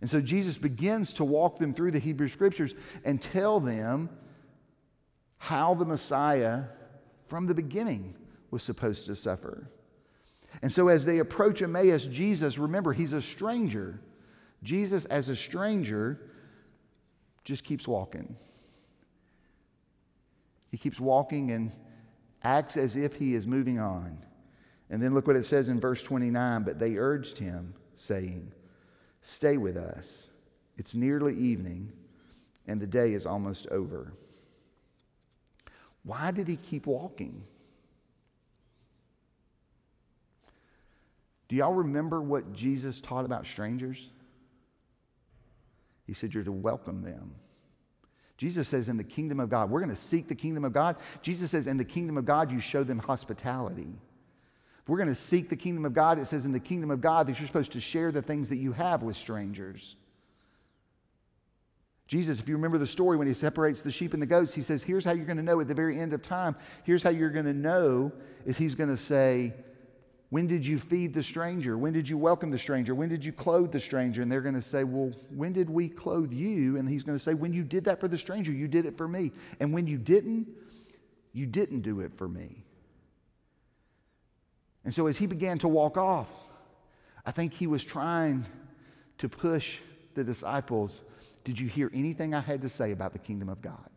And 0.01 0.09
so 0.09 0.21
Jesus 0.21 0.57
begins 0.57 1.13
to 1.13 1.25
walk 1.25 1.57
them 1.57 1.73
through 1.73 1.91
the 1.91 1.99
Hebrew 1.99 2.27
scriptures 2.27 2.75
and 3.03 3.21
tell 3.21 3.59
them 3.59 4.09
how 5.37 5.73
the 5.73 5.85
Messiah, 5.85 6.65
from 7.27 7.47
the 7.47 7.53
beginning, 7.53 8.15
was 8.51 8.63
supposed 8.63 9.07
to 9.07 9.15
suffer. 9.15 9.69
And 10.61 10.71
so 10.71 10.87
as 10.87 11.05
they 11.05 11.19
approach 11.19 11.61
Emmaus, 11.61 12.05
Jesus, 12.05 12.57
remember, 12.57 12.93
he's 12.93 13.13
a 13.13 13.21
stranger. 13.21 13.99
Jesus, 14.63 15.05
as 15.05 15.29
a 15.29 15.35
stranger, 15.35 16.19
just 17.43 17.63
keeps 17.63 17.87
walking. 17.87 18.35
He 20.69 20.77
keeps 20.77 20.99
walking 20.99 21.51
and 21.51 21.71
acts 22.43 22.77
as 22.77 22.95
if 22.95 23.15
he 23.15 23.35
is 23.35 23.47
moving 23.47 23.79
on. 23.79 24.17
And 24.89 25.01
then 25.01 25.13
look 25.13 25.27
what 25.27 25.35
it 25.35 25.43
says 25.43 25.69
in 25.69 25.79
verse 25.79 26.01
29 26.01 26.63
But 26.63 26.79
they 26.79 26.97
urged 26.97 27.37
him, 27.37 27.73
saying, 27.95 28.51
Stay 29.21 29.57
with 29.57 29.77
us. 29.77 30.29
It's 30.77 30.93
nearly 30.93 31.35
evening, 31.35 31.91
and 32.67 32.79
the 32.79 32.87
day 32.87 33.13
is 33.13 33.25
almost 33.25 33.67
over. 33.67 34.13
Why 36.03 36.31
did 36.31 36.47
he 36.47 36.55
keep 36.55 36.85
walking? 36.85 37.43
Do 41.47 41.55
y'all 41.55 41.73
remember 41.73 42.21
what 42.21 42.53
Jesus 42.53 42.99
taught 42.99 43.25
about 43.25 43.45
strangers? 43.45 44.09
He 46.05 46.13
said, 46.13 46.33
You're 46.33 46.43
to 46.43 46.51
welcome 46.51 47.03
them. 47.03 47.35
Jesus 48.37 48.67
says, 48.67 48.87
In 48.87 48.97
the 48.97 49.03
kingdom 49.03 49.39
of 49.39 49.49
God, 49.49 49.69
we're 49.69 49.79
going 49.79 49.89
to 49.89 49.95
seek 49.95 50.27
the 50.27 50.35
kingdom 50.35 50.63
of 50.63 50.73
God. 50.73 50.97
Jesus 51.21 51.51
says, 51.51 51.67
In 51.67 51.77
the 51.77 51.85
kingdom 51.85 52.17
of 52.17 52.25
God, 52.25 52.51
you 52.51 52.59
show 52.59 52.83
them 52.83 52.99
hospitality. 52.99 53.93
If 54.81 54.89
we're 54.89 54.97
going 54.97 55.09
to 55.09 55.15
seek 55.15 55.49
the 55.49 55.55
kingdom 55.55 55.83
of 55.85 55.93
God, 55.93 56.19
it 56.19 56.27
says, 56.27 56.45
In 56.45 56.51
the 56.51 56.59
kingdom 56.59 56.91
of 56.91 57.01
God, 57.01 57.27
that 57.27 57.39
you're 57.39 57.47
supposed 57.47 57.73
to 57.73 57.79
share 57.79 58.11
the 58.11 58.21
things 58.21 58.49
that 58.49 58.57
you 58.57 58.73
have 58.73 59.03
with 59.03 59.15
strangers. 59.15 59.95
Jesus, 62.07 62.39
if 62.39 62.47
you 62.47 62.55
remember 62.55 62.77
the 62.77 62.87
story 62.87 63.17
when 63.17 63.27
he 63.27 63.33
separates 63.33 63.81
the 63.81 63.91
sheep 63.91 64.13
and 64.13 64.21
the 64.21 64.27
goats, 64.27 64.53
he 64.53 64.61
says, 64.61 64.81
Here's 64.81 65.03
how 65.03 65.11
you're 65.11 65.25
going 65.25 65.37
to 65.37 65.43
know 65.43 65.59
at 65.59 65.67
the 65.67 65.73
very 65.73 65.99
end 65.99 66.13
of 66.13 66.21
time. 66.21 66.55
Here's 66.83 67.03
how 67.03 67.09
you're 67.09 67.29
going 67.29 67.45
to 67.45 67.53
know 67.53 68.11
is 68.45 68.57
he's 68.57 68.75
going 68.75 68.89
to 68.89 68.97
say, 68.97 69.53
when 70.29 70.47
did 70.47 70.65
you 70.65 70.77
feed 70.77 71.13
the 71.13 71.23
stranger? 71.23 71.77
When 71.77 71.93
did 71.93 72.09
you 72.09 72.17
welcome 72.17 72.51
the 72.51 72.57
stranger? 72.57 72.93
When 72.93 73.07
did 73.07 73.23
you 73.23 73.31
clothe 73.31 73.71
the 73.71 73.79
stranger? 73.79 74.21
And 74.21 74.29
they're 74.29 74.41
going 74.41 74.55
to 74.55 74.61
say, 74.61 74.83
Well, 74.83 75.13
when 75.29 75.53
did 75.53 75.69
we 75.69 75.87
clothe 75.87 76.33
you? 76.33 76.77
And 76.77 76.87
he's 76.87 77.03
going 77.03 77.17
to 77.17 77.23
say, 77.23 77.33
When 77.33 77.53
you 77.53 77.63
did 77.63 77.85
that 77.85 78.01
for 78.01 78.09
the 78.09 78.17
stranger, 78.17 78.51
you 78.51 78.67
did 78.67 78.85
it 78.85 78.97
for 78.97 79.07
me. 79.07 79.31
And 79.61 79.73
when 79.73 79.87
you 79.87 79.97
didn't, 79.97 80.49
you 81.31 81.45
didn't 81.45 81.81
do 81.81 82.01
it 82.01 82.11
for 82.11 82.27
me. 82.27 82.65
And 84.83 84.93
so 84.93 85.07
as 85.07 85.17
he 85.17 85.27
began 85.27 85.59
to 85.59 85.67
walk 85.67 85.97
off, 85.97 86.29
I 87.25 87.31
think 87.31 87.53
he 87.53 87.67
was 87.67 87.83
trying 87.83 88.45
to 89.19 89.29
push 89.29 89.77
the 90.13 90.23
disciples 90.23 91.03
Did 91.45 91.57
you 91.57 91.69
hear 91.69 91.89
anything 91.93 92.33
I 92.33 92.41
had 92.41 92.61
to 92.63 92.69
say 92.69 92.91
about 92.91 93.13
the 93.13 93.19
kingdom 93.19 93.47
of 93.47 93.61
God? 93.61 93.89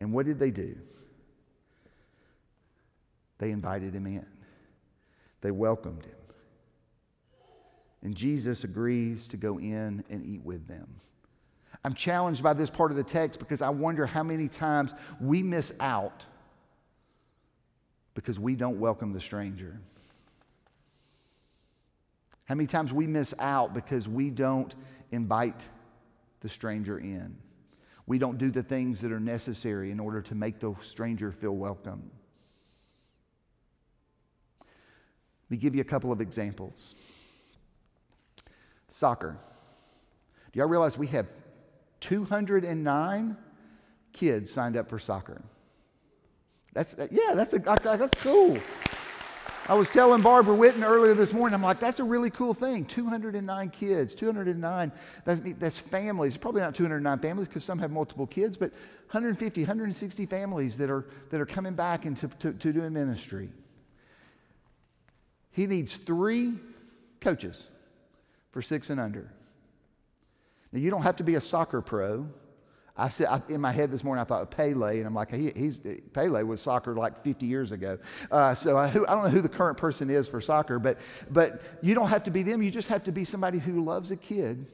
And 0.00 0.14
what 0.14 0.24
did 0.24 0.38
they 0.38 0.50
do? 0.50 0.76
They 3.42 3.50
invited 3.50 3.92
him 3.92 4.06
in, 4.06 4.24
they 5.40 5.50
welcomed 5.50 6.04
him. 6.04 6.14
And 8.00 8.14
Jesus 8.14 8.62
agrees 8.62 9.26
to 9.28 9.36
go 9.36 9.58
in 9.58 10.04
and 10.08 10.24
eat 10.24 10.44
with 10.44 10.68
them. 10.68 10.86
I'm 11.82 11.94
challenged 11.94 12.40
by 12.40 12.52
this 12.52 12.70
part 12.70 12.92
of 12.92 12.96
the 12.96 13.02
text 13.02 13.40
because 13.40 13.60
I 13.60 13.70
wonder 13.70 14.06
how 14.06 14.22
many 14.22 14.46
times 14.46 14.94
we 15.20 15.42
miss 15.42 15.72
out 15.80 16.24
because 18.14 18.38
we 18.38 18.54
don't 18.54 18.78
welcome 18.78 19.12
the 19.12 19.18
stranger. 19.18 19.80
How 22.44 22.54
many 22.54 22.68
times 22.68 22.92
we 22.92 23.08
miss 23.08 23.34
out 23.40 23.74
because 23.74 24.06
we 24.06 24.30
don't 24.30 24.72
invite 25.10 25.66
the 26.42 26.48
stranger 26.48 26.96
in? 26.96 27.36
We 28.06 28.20
don't 28.20 28.38
do 28.38 28.52
the 28.52 28.62
things 28.62 29.00
that 29.00 29.10
are 29.10 29.18
necessary 29.18 29.90
in 29.90 29.98
order 29.98 30.22
to 30.22 30.36
make 30.36 30.60
the 30.60 30.76
stranger 30.80 31.32
feel 31.32 31.56
welcome. 31.56 32.08
Let 35.52 35.58
me 35.58 35.62
give 35.64 35.74
you 35.74 35.82
a 35.82 35.84
couple 35.84 36.10
of 36.10 36.22
examples. 36.22 36.94
Soccer. 38.88 39.36
Do 40.50 40.58
y'all 40.58 40.66
realize 40.66 40.96
we 40.96 41.08
have 41.08 41.26
209 42.00 43.36
kids 44.14 44.50
signed 44.50 44.78
up 44.78 44.88
for 44.88 44.98
soccer? 44.98 45.42
That's, 46.72 46.96
yeah, 47.10 47.34
that's, 47.34 47.52
a, 47.52 47.58
that's 47.58 48.14
cool. 48.22 48.56
I 49.68 49.74
was 49.74 49.90
telling 49.90 50.22
Barbara 50.22 50.56
Witten 50.56 50.82
earlier 50.82 51.12
this 51.12 51.34
morning, 51.34 51.54
I'm 51.54 51.62
like, 51.62 51.80
that's 51.80 52.00
a 52.00 52.04
really 52.04 52.30
cool 52.30 52.54
thing. 52.54 52.86
209 52.86 53.68
kids, 53.68 54.14
209, 54.14 54.92
that's, 55.26 55.42
that's 55.58 55.78
families. 55.78 56.34
Probably 56.38 56.62
not 56.62 56.74
209 56.74 57.18
families 57.18 57.48
because 57.48 57.62
some 57.62 57.78
have 57.78 57.90
multiple 57.90 58.26
kids, 58.26 58.56
but 58.56 58.70
150, 59.10 59.60
160 59.60 60.24
families 60.24 60.78
that 60.78 60.88
are, 60.88 61.04
that 61.28 61.42
are 61.42 61.46
coming 61.46 61.74
back 61.74 62.06
into 62.06 62.28
to, 62.38 62.54
to 62.54 62.72
doing 62.72 62.94
ministry. 62.94 63.50
He 65.52 65.66
needs 65.66 65.96
three 65.96 66.54
coaches 67.20 67.70
for 68.50 68.62
six 68.62 68.90
and 68.90 69.00
under. 69.00 69.30
Now, 70.72 70.80
you 70.80 70.90
don't 70.90 71.02
have 71.02 71.16
to 71.16 71.24
be 71.24 71.34
a 71.34 71.40
soccer 71.40 71.80
pro. 71.80 72.26
I 72.96 73.08
said 73.08 73.26
I, 73.28 73.40
in 73.48 73.60
my 73.60 73.72
head 73.72 73.90
this 73.90 74.04
morning, 74.04 74.20
I 74.20 74.24
thought 74.24 74.42
of 74.42 74.50
Pele, 74.50 74.98
and 74.98 75.06
I'm 75.06 75.14
like, 75.14 75.32
he, 75.32 75.50
he's 75.50 75.80
Pele 76.12 76.42
was 76.42 76.60
soccer 76.60 76.94
like 76.94 77.22
50 77.22 77.46
years 77.46 77.72
ago. 77.72 77.98
Uh, 78.30 78.54
so 78.54 78.76
I, 78.76 78.88
I, 78.88 78.92
don't 78.92 79.06
know 79.06 79.30
who 79.30 79.40
the 79.40 79.48
current 79.48 79.78
person 79.78 80.10
is 80.10 80.28
for 80.28 80.40
soccer, 80.40 80.78
but 80.78 80.98
but 81.30 81.62
you 81.80 81.94
don't 81.94 82.08
have 82.08 82.24
to 82.24 82.30
be 82.30 82.42
them. 82.42 82.62
You 82.62 82.70
just 82.70 82.88
have 82.88 83.04
to 83.04 83.12
be 83.12 83.24
somebody 83.24 83.58
who 83.58 83.82
loves 83.82 84.10
a 84.10 84.16
kid, 84.16 84.66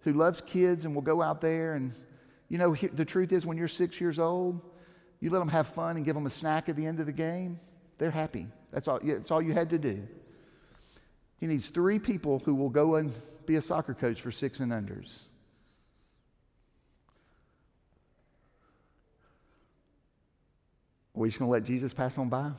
who 0.00 0.12
loves 0.12 0.40
kids, 0.40 0.84
and 0.84 0.94
will 0.94 1.02
go 1.02 1.22
out 1.22 1.40
there. 1.40 1.74
And 1.74 1.92
you 2.48 2.58
know, 2.58 2.74
the 2.74 3.04
truth 3.04 3.32
is, 3.32 3.46
when 3.46 3.56
you're 3.56 3.68
six 3.68 4.00
years 4.00 4.18
old, 4.18 4.60
you 5.20 5.30
let 5.30 5.38
them 5.38 5.48
have 5.48 5.68
fun 5.68 5.96
and 5.96 6.04
give 6.04 6.14
them 6.14 6.26
a 6.26 6.30
snack 6.30 6.68
at 6.68 6.74
the 6.74 6.86
end 6.86 6.98
of 6.98 7.06
the 7.06 7.12
game. 7.12 7.60
They're 7.98 8.10
happy. 8.10 8.48
That's 8.72 8.88
all, 8.88 9.00
that's 9.02 9.30
all 9.30 9.40
you 9.40 9.52
had 9.52 9.70
to 9.70 9.78
do. 9.78 10.06
He 11.38 11.46
needs 11.46 11.68
three 11.68 11.98
people 11.98 12.40
who 12.44 12.54
will 12.54 12.68
go 12.68 12.96
and 12.96 13.12
be 13.46 13.56
a 13.56 13.62
soccer 13.62 13.94
coach 13.94 14.20
for 14.20 14.30
six 14.30 14.60
and 14.60 14.72
unders. 14.72 15.22
Are 21.16 21.20
we 21.22 21.28
just 21.28 21.38
going 21.38 21.48
to 21.48 21.52
let 21.52 21.64
Jesus 21.64 21.92
pass 21.92 22.18
on 22.18 22.28
by? 22.28 22.50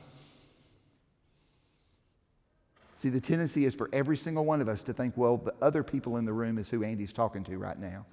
See, 2.96 3.08
the 3.08 3.20
tendency 3.20 3.64
is 3.64 3.74
for 3.74 3.88
every 3.94 4.16
single 4.16 4.44
one 4.44 4.60
of 4.60 4.68
us 4.68 4.82
to 4.84 4.92
think, 4.92 5.16
well, 5.16 5.38
the 5.38 5.54
other 5.62 5.82
people 5.82 6.18
in 6.18 6.26
the 6.26 6.34
room 6.34 6.58
is 6.58 6.68
who 6.68 6.84
Andy's 6.84 7.14
talking 7.14 7.42
to 7.44 7.56
right 7.56 7.78
now. 7.78 8.04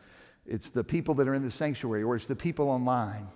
It's 0.45 0.69
the 0.69 0.83
people 0.83 1.13
that 1.15 1.27
are 1.27 1.33
in 1.33 1.43
the 1.43 1.51
sanctuary, 1.51 2.03
or 2.03 2.15
it's 2.15 2.27
the 2.27 2.37
people 2.37 2.69
online. 2.69 3.27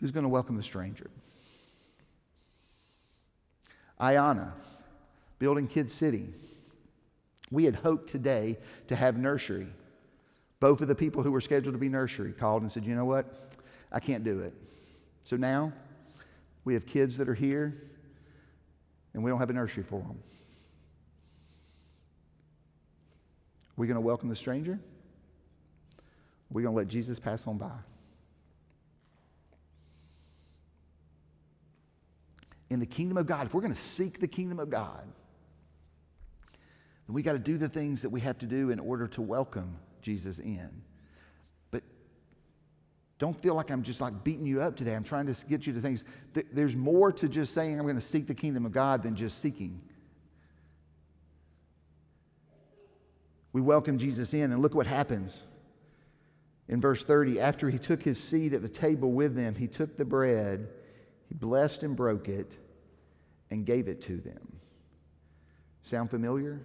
Who's 0.00 0.10
going 0.10 0.24
to 0.24 0.30
welcome 0.30 0.56
the 0.56 0.62
stranger? 0.62 1.10
Ayana, 4.00 4.52
building 5.38 5.66
Kid 5.66 5.90
City. 5.90 6.26
We 7.50 7.64
had 7.64 7.74
hoped 7.74 8.08
today 8.08 8.56
to 8.88 8.96
have 8.96 9.18
nursery. 9.18 9.66
Both 10.58 10.80
of 10.80 10.88
the 10.88 10.94
people 10.94 11.22
who 11.22 11.30
were 11.30 11.40
scheduled 11.40 11.74
to 11.74 11.78
be 11.78 11.88
nursery 11.88 12.32
called 12.32 12.62
and 12.62 12.72
said, 12.72 12.84
you 12.84 12.94
know 12.94 13.04
what? 13.04 13.52
I 13.92 14.00
can't 14.00 14.24
do 14.24 14.40
it. 14.40 14.54
So 15.22 15.36
now 15.36 15.72
we 16.64 16.74
have 16.74 16.86
kids 16.86 17.18
that 17.18 17.28
are 17.28 17.34
here 17.34 17.82
and 19.12 19.22
we 19.22 19.30
don't 19.30 19.40
have 19.40 19.50
a 19.50 19.54
nursery 19.54 19.82
for 19.82 20.00
them. 20.00 20.18
Are 23.70 23.80
we 23.80 23.86
going 23.86 23.96
to 23.96 24.00
welcome 24.00 24.28
the 24.28 24.36
stranger? 24.36 24.72
Are 24.72 26.52
we 26.52 26.62
going 26.62 26.72
to 26.72 26.76
let 26.76 26.88
Jesus 26.88 27.18
pass 27.18 27.46
on 27.46 27.58
by? 27.58 27.70
In 32.70 32.78
the 32.78 32.86
kingdom 32.86 33.18
of 33.18 33.26
God, 33.26 33.46
if 33.46 33.52
we're 33.52 33.60
going 33.60 33.74
to 33.74 33.80
seek 33.80 34.20
the 34.20 34.28
kingdom 34.28 34.60
of 34.60 34.70
God, 34.70 35.02
then 37.06 37.14
we 37.14 37.22
got 37.22 37.32
to 37.32 37.38
do 37.38 37.58
the 37.58 37.68
things 37.68 38.02
that 38.02 38.10
we 38.10 38.20
have 38.20 38.38
to 38.38 38.46
do 38.46 38.70
in 38.70 38.78
order 38.78 39.08
to 39.08 39.20
welcome 39.20 39.76
Jesus 40.00 40.38
in. 40.38 40.70
But 41.72 41.82
Don't 43.18 43.36
feel 43.36 43.54
like 43.54 43.70
I'm 43.70 43.82
just 43.82 44.00
like 44.00 44.24
beating 44.24 44.46
you 44.46 44.62
up 44.62 44.76
today. 44.76 44.94
I'm 44.94 45.04
trying 45.04 45.26
to 45.26 45.46
get 45.46 45.66
you 45.66 45.72
to 45.74 45.80
things. 45.80 46.04
There's 46.52 46.76
more 46.76 47.12
to 47.12 47.28
just 47.28 47.52
saying 47.52 47.78
I'm 47.78 47.84
going 47.84 47.96
to 47.96 48.00
seek 48.00 48.26
the 48.26 48.34
kingdom 48.34 48.64
of 48.64 48.72
God 48.72 49.02
than 49.02 49.16
just 49.16 49.40
seeking. 49.40 49.82
We 53.52 53.60
welcome 53.60 53.98
Jesus 53.98 54.32
in, 54.32 54.52
and 54.52 54.62
look 54.62 54.76
what 54.76 54.86
happens. 54.86 55.42
In 56.68 56.80
verse 56.80 57.02
30, 57.02 57.40
after 57.40 57.68
he 57.68 57.78
took 57.80 58.00
his 58.00 58.22
seat 58.22 58.54
at 58.54 58.62
the 58.62 58.68
table 58.68 59.10
with 59.10 59.34
them, 59.34 59.56
he 59.56 59.66
took 59.66 59.96
the 59.96 60.04
bread, 60.04 60.68
he 61.30 61.34
blessed 61.36 61.84
and 61.84 61.96
broke 61.96 62.28
it, 62.28 62.58
and 63.50 63.64
gave 63.64 63.88
it 63.88 64.02
to 64.02 64.18
them. 64.18 64.60
Sound 65.80 66.10
familiar? 66.10 66.60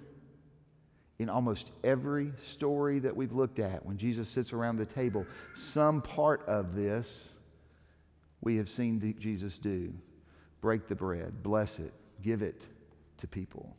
In 1.19 1.30
almost 1.30 1.71
every 1.84 2.34
story 2.38 2.99
that 2.99 3.15
we've 3.15 3.32
looked 3.32 3.60
at, 3.60 3.86
when 3.86 3.97
Jesus 3.97 4.28
sits 4.28 4.51
around 4.51 4.75
the 4.75 4.86
table, 4.86 5.25
some 5.54 6.01
part 6.01 6.43
of 6.47 6.75
this 6.75 7.36
we 8.41 8.58
have 8.58 8.67
seen 8.67 9.15
Jesus 9.19 9.58
do 9.58 9.93
break 10.62 10.88
the 10.88 10.95
bread, 10.95 11.43
bless 11.43 11.80
it, 11.80 11.93
give 12.23 12.41
it 12.41 12.65
to 13.17 13.28
people. 13.28 13.78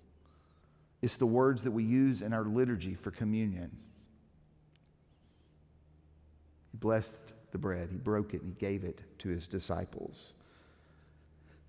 It's 1.03 1.17
the 1.17 1.27
words 1.27 1.63
that 1.63 1.73
we 1.73 1.83
use 1.83 2.23
in 2.23 2.33
our 2.33 2.45
liturgy 2.45 2.95
for 2.95 3.11
communion. 3.11 3.77
He 6.71 6.79
blessed 6.79 7.33
the 7.51 7.59
bread, 7.59 7.89
he 7.91 7.99
broke 7.99 8.35
it, 8.35 8.43
and 8.43 8.51
he 8.51 8.55
gave 8.55 8.85
it 8.85 9.03
to 9.19 9.29
his 9.29 9.49
disciples. 9.49 10.35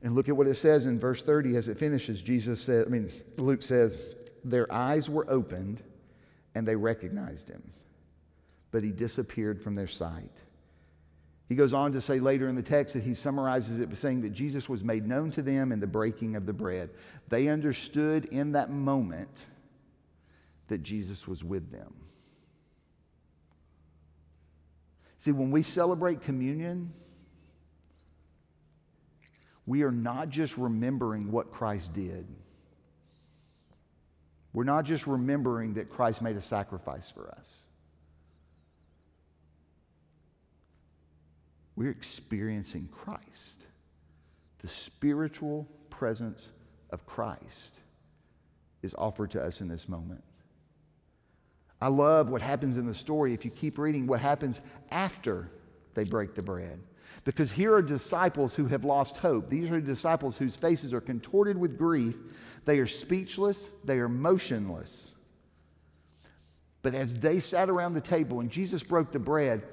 And 0.01 0.15
look 0.15 0.29
at 0.29 0.37
what 0.37 0.47
it 0.47 0.55
says 0.55 0.85
in 0.85 0.99
verse 0.99 1.23
30 1.23 1.55
as 1.57 1.67
it 1.67 1.77
finishes. 1.77 2.21
Jesus 2.21 2.61
said, 2.61 2.85
I 2.85 2.89
mean, 2.89 3.09
Luke 3.37 3.63
says, 3.63 4.15
their 4.43 4.71
eyes 4.71 5.09
were 5.09 5.29
opened 5.29 5.81
and 6.55 6.67
they 6.67 6.75
recognized 6.75 7.49
him, 7.49 7.63
but 8.71 8.83
he 8.83 8.91
disappeared 8.91 9.59
from 9.61 9.75
their 9.75 9.87
sight. 9.87 10.41
He 11.49 11.55
goes 11.55 11.73
on 11.73 11.93
to 11.93 12.01
say 12.01 12.19
later 12.19 12.49
in 12.49 12.55
the 12.55 12.61
text 12.61 12.93
that 12.93 13.03
he 13.03 13.13
summarizes 13.13 13.79
it 13.79 13.87
by 13.87 13.95
saying 13.95 14.21
that 14.21 14.33
Jesus 14.33 14.67
was 14.67 14.83
made 14.83 15.07
known 15.07 15.31
to 15.31 15.41
them 15.41 15.71
in 15.71 15.79
the 15.79 15.87
breaking 15.87 16.35
of 16.35 16.45
the 16.45 16.53
bread. 16.53 16.89
They 17.29 17.47
understood 17.47 18.25
in 18.25 18.51
that 18.51 18.69
moment 18.69 19.45
that 20.67 20.83
Jesus 20.83 21.27
was 21.27 21.43
with 21.43 21.71
them. 21.71 21.93
See, 25.17 25.31
when 25.31 25.51
we 25.51 25.63
celebrate 25.63 26.21
communion, 26.21 26.93
we 29.67 29.83
are 29.83 29.91
not 29.91 30.29
just 30.29 30.57
remembering 30.57 31.29
what 31.31 31.51
Christ 31.51 31.93
did. 31.93 32.25
We're 34.53 34.63
not 34.63 34.85
just 34.85 35.05
remembering 35.05 35.75
that 35.75 35.89
Christ 35.89 36.21
made 36.21 36.37
a 36.37 36.41
sacrifice 36.41 37.11
for 37.11 37.29
us. 37.37 37.67
We're 41.75 41.91
experiencing 41.91 42.89
Christ. 42.91 43.67
The 44.59 44.67
spiritual 44.67 45.67
presence 45.91 46.51
of 46.89 47.05
Christ 47.05 47.77
is 48.81 48.95
offered 48.97 49.31
to 49.31 49.43
us 49.43 49.61
in 49.61 49.67
this 49.67 49.87
moment. 49.87 50.23
I 51.79 51.89
love 51.89 52.29
what 52.29 52.41
happens 52.41 52.77
in 52.77 52.87
the 52.87 52.93
story. 52.93 53.33
If 53.33 53.45
you 53.45 53.51
keep 53.51 53.77
reading, 53.77 54.07
what 54.07 54.21
happens 54.21 54.61
after 54.89 55.51
they 55.93 56.05
break 56.05 56.33
the 56.33 56.41
bread. 56.41 56.79
Because 57.23 57.51
here 57.51 57.73
are 57.73 57.81
disciples 57.81 58.55
who 58.55 58.67
have 58.67 58.85
lost 58.85 59.17
hope. 59.17 59.49
These 59.49 59.69
are 59.71 59.81
disciples 59.81 60.37
whose 60.37 60.55
faces 60.55 60.93
are 60.93 61.01
contorted 61.01 61.57
with 61.57 61.77
grief. 61.77 62.17
They 62.65 62.79
are 62.79 62.87
speechless, 62.87 63.67
they 63.83 63.99
are 63.99 64.09
motionless. 64.09 65.15
But 66.81 66.93
as 66.93 67.15
they 67.15 67.39
sat 67.39 67.69
around 67.69 67.93
the 67.93 68.01
table 68.01 68.39
and 68.39 68.49
Jesus 68.49 68.83
broke 68.83 69.11
the 69.11 69.19
bread, 69.19 69.63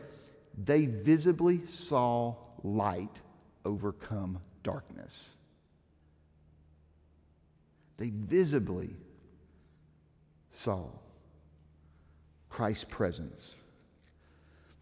they 0.57 0.87
visibly 0.87 1.67
saw 1.67 2.35
light 2.63 3.21
overcome 3.65 4.41
darkness. 4.63 5.35
They 7.97 8.11
visibly 8.11 8.91
saw 10.51 10.89
Christ's 12.49 12.85
presence. 12.85 13.57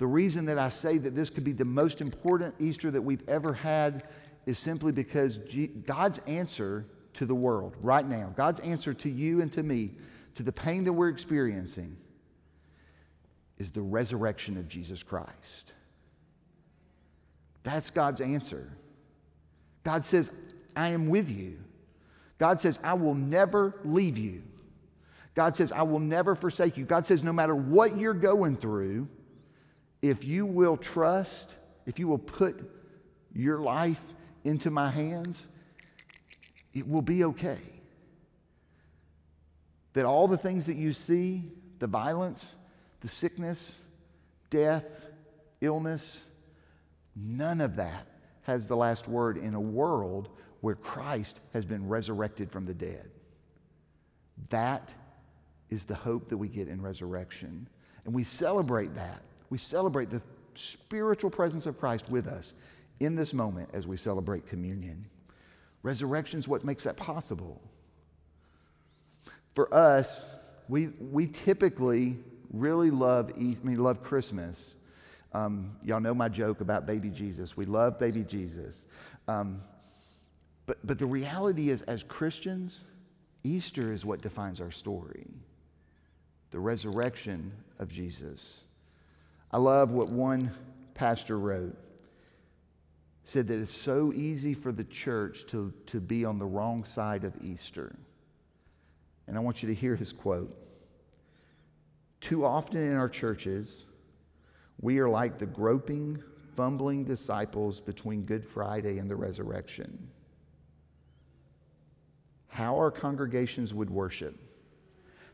The 0.03 0.09
reason 0.09 0.47
that 0.47 0.59
I 0.59 0.69
say 0.69 0.99
that 0.99 1.15
this 1.15 1.31
could 1.31 1.45
be 1.45 1.53
the 1.53 1.65
most 1.65 2.01
important 2.01 2.57
Easter 2.59 2.91
that 2.91 3.03
we've 3.03 3.23
ever 3.29 3.55
had 3.55 4.03
is 4.47 4.59
simply 4.59 4.91
because 4.91 5.39
God's 5.87 6.19
answer 6.27 6.87
to 7.13 7.25
the 7.25 7.37
world 7.37 7.77
right 7.83 8.05
now, 8.05 8.33
God's 8.37 8.59
answer 8.59 8.93
to 8.95 9.09
you 9.09 9.43
and 9.43 9.53
to 9.53 9.63
me, 9.63 9.93
to 10.35 10.43
the 10.43 10.51
pain 10.51 10.83
that 10.83 10.93
we're 10.93 11.09
experiencing, 11.09 11.97
is 13.59 13.71
the 13.71 13.81
resurrection 13.81 14.59
of 14.59 14.67
Jesus 14.67 15.05
Christ. 15.05 15.73
That's 17.63 17.89
God's 17.89 18.21
answer. 18.21 18.73
God 19.85 20.03
says, 20.03 20.33
I 20.75 20.89
am 20.89 21.11
with 21.11 21.31
you. 21.31 21.59
God 22.39 22.59
says, 22.59 22.81
I 22.83 22.95
will 22.95 23.15
never 23.15 23.77
leave 23.85 24.19
you. 24.19 24.43
God 25.37 25.55
says, 25.55 25.71
I 25.71 25.83
will 25.83 26.01
never 26.01 26.35
forsake 26.35 26.77
you. 26.77 26.87
God 26.87 27.07
says, 27.07 27.23
no 27.23 27.33
matter 27.33 27.55
what 27.55 27.97
you're 27.97 28.15
going 28.15 28.57
through, 28.57 29.07
if 30.03 30.25
you 30.25 30.45
will 30.45 30.77
trust, 30.77 31.55
if 31.87 31.99
you 31.99 32.09
will 32.09 32.19
put 32.19 32.61
your 33.33 33.59
life 33.59 34.03
into 34.45 34.71
my 34.71 34.91
hands, 34.91 35.47
it 36.75 36.87
will 36.87 37.03
be 37.03 37.25
okay. 37.25 37.59
That 39.95 40.05
all 40.05 40.29
the 40.29 40.37
things 40.37 40.67
that 40.67 40.77
you 40.77 40.93
see 40.93 41.45
the 41.79 41.87
violence, 41.87 42.55
the 43.01 43.09
sickness, 43.09 43.81
death, 44.51 44.85
illness 45.61 46.29
none 47.15 47.61
of 47.61 47.77
that 47.77 48.07
has 48.43 48.67
the 48.67 48.77
last 48.77 49.09
word 49.09 49.37
in 49.37 49.55
a 49.55 49.61
world 49.61 50.29
where 50.61 50.75
Christ 50.75 51.41
has 51.53 51.65
been 51.65 51.89
resurrected 51.89 52.51
from 52.51 52.67
the 52.67 52.75
dead. 52.75 53.11
That 54.51 54.93
is 55.71 55.85
the 55.85 55.95
hope 55.95 56.29
that 56.29 56.37
we 56.37 56.49
get 56.49 56.69
in 56.69 56.81
resurrection. 56.81 57.69
And 58.05 58.15
we 58.15 58.25
celebrate 58.25 58.95
that. 58.95 59.23
We 59.53 59.59
celebrate 59.59 60.09
the 60.09 60.23
spiritual 60.55 61.29
presence 61.29 61.67
of 61.67 61.79
Christ 61.79 62.09
with 62.09 62.27
us 62.27 62.55
in 63.01 63.17
this 63.17 63.35
moment 63.35 63.69
as 63.75 63.87
we 63.87 63.99
celebrate 63.99 64.47
communion. 64.47 65.05
Resurrection 65.83 66.39
is 66.39 66.49
what 66.49 66.65
makes 66.65 66.85
that 66.85 66.97
possible. 66.97 67.61
For 69.55 69.73
us, 69.75 70.35
we, 70.71 70.87
we 70.87 71.27
typically 71.27 72.17
really 72.51 72.91
love, 72.91 73.31
I 73.37 73.41
mean, 73.63 73.77
love 73.77 74.03
Christmas. 74.03 74.79
Um, 75.35 75.77
y'all 75.85 76.01
know 76.01 76.15
my 76.15 76.31
joke 76.31 76.63
about 76.63 76.87
baby 76.87 77.11
Jesus. 77.11 77.55
We 77.55 77.67
love 77.67 77.99
baby 77.99 78.25
Jesus. 78.25 78.87
Um, 79.29 79.61
but, 80.65 80.79
but 80.83 80.99
the 80.99 81.05
reality 81.05 81.69
is, 81.69 81.83
as 81.83 82.03
Christians, 82.03 82.85
Easter 83.45 83.93
is 83.93 84.07
what 84.07 84.23
defines 84.23 84.63
our 84.63 84.71
story 84.71 85.27
the 86.53 86.59
resurrection 86.59 87.53
of 87.79 87.91
Jesus. 87.91 88.65
I 89.53 89.59
love 89.59 89.93
what 89.93 90.09
one 90.09 90.51
pastor 90.95 91.39
wrote. 91.39 91.77
Said 93.25 93.47
that 93.49 93.61
it's 93.61 93.71
so 93.71 94.13
easy 94.13 94.55
for 94.55 94.73
the 94.73 94.85
church 94.85 95.47
to, 95.49 95.73
to 95.87 96.01
be 96.01 96.25
on 96.25 96.39
the 96.39 96.47
wrong 96.47 96.85
side 96.85 97.25
of 97.25 97.37
Easter. 97.43 97.95
And 99.29 99.37
I 99.37 99.41
want 99.41 99.63
you 99.63 99.69
to 99.69 99.75
hear 99.75 99.95
his 99.95 100.13
quote. 100.13 100.57
Too 102.21 102.45
often 102.45 102.81
in 102.83 102.97
our 102.97 103.09
churches, 103.09 103.85
we 104.81 104.99
are 104.99 105.09
like 105.09 105.39
the 105.39 105.47
groping, 105.47 106.23
fumbling 106.57 107.05
disciples 107.05 107.81
between 107.81 108.25
Good 108.25 108.45
Friday 108.45 108.99
and 108.99 109.11
the 109.11 109.17
resurrection. 109.17 110.09
How 112.49 112.77
our 112.77 112.91
congregations 112.91 113.73
would 113.73 113.91
worship, 113.91 114.37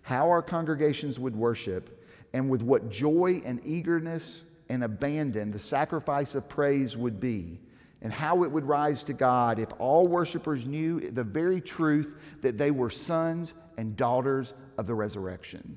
how 0.03 0.29
our 0.29 0.43
congregations 0.43 1.19
would 1.19 1.35
worship, 1.35 1.98
and 2.33 2.51
with 2.51 2.63
what 2.63 2.91
joy 2.91 3.43
and 3.45 3.61
eagerness 3.65 4.45
and 4.69 4.85
abandon 4.85 5.51
the 5.51 5.59
sacrifice 5.59 6.35
of 6.35 6.49
praise 6.49 6.97
would 6.97 7.19
be, 7.19 7.59
and 8.03 8.13
how 8.13 8.45
it 8.45 8.51
would 8.51 8.65
rise 8.65 9.03
to 9.05 9.13
God 9.13 9.59
if 9.59 9.69
all 9.79 10.07
worshipers 10.07 10.67
knew 10.67 11.11
the 11.11 11.25
very 11.25 11.61
truth 11.61 12.15
that 12.43 12.59
they 12.59 12.71
were 12.71 12.91
sons 12.91 13.55
and 13.77 13.97
daughters 13.97 14.55
of 14.77 14.87
the 14.87 14.95
resurrection. 14.95 15.77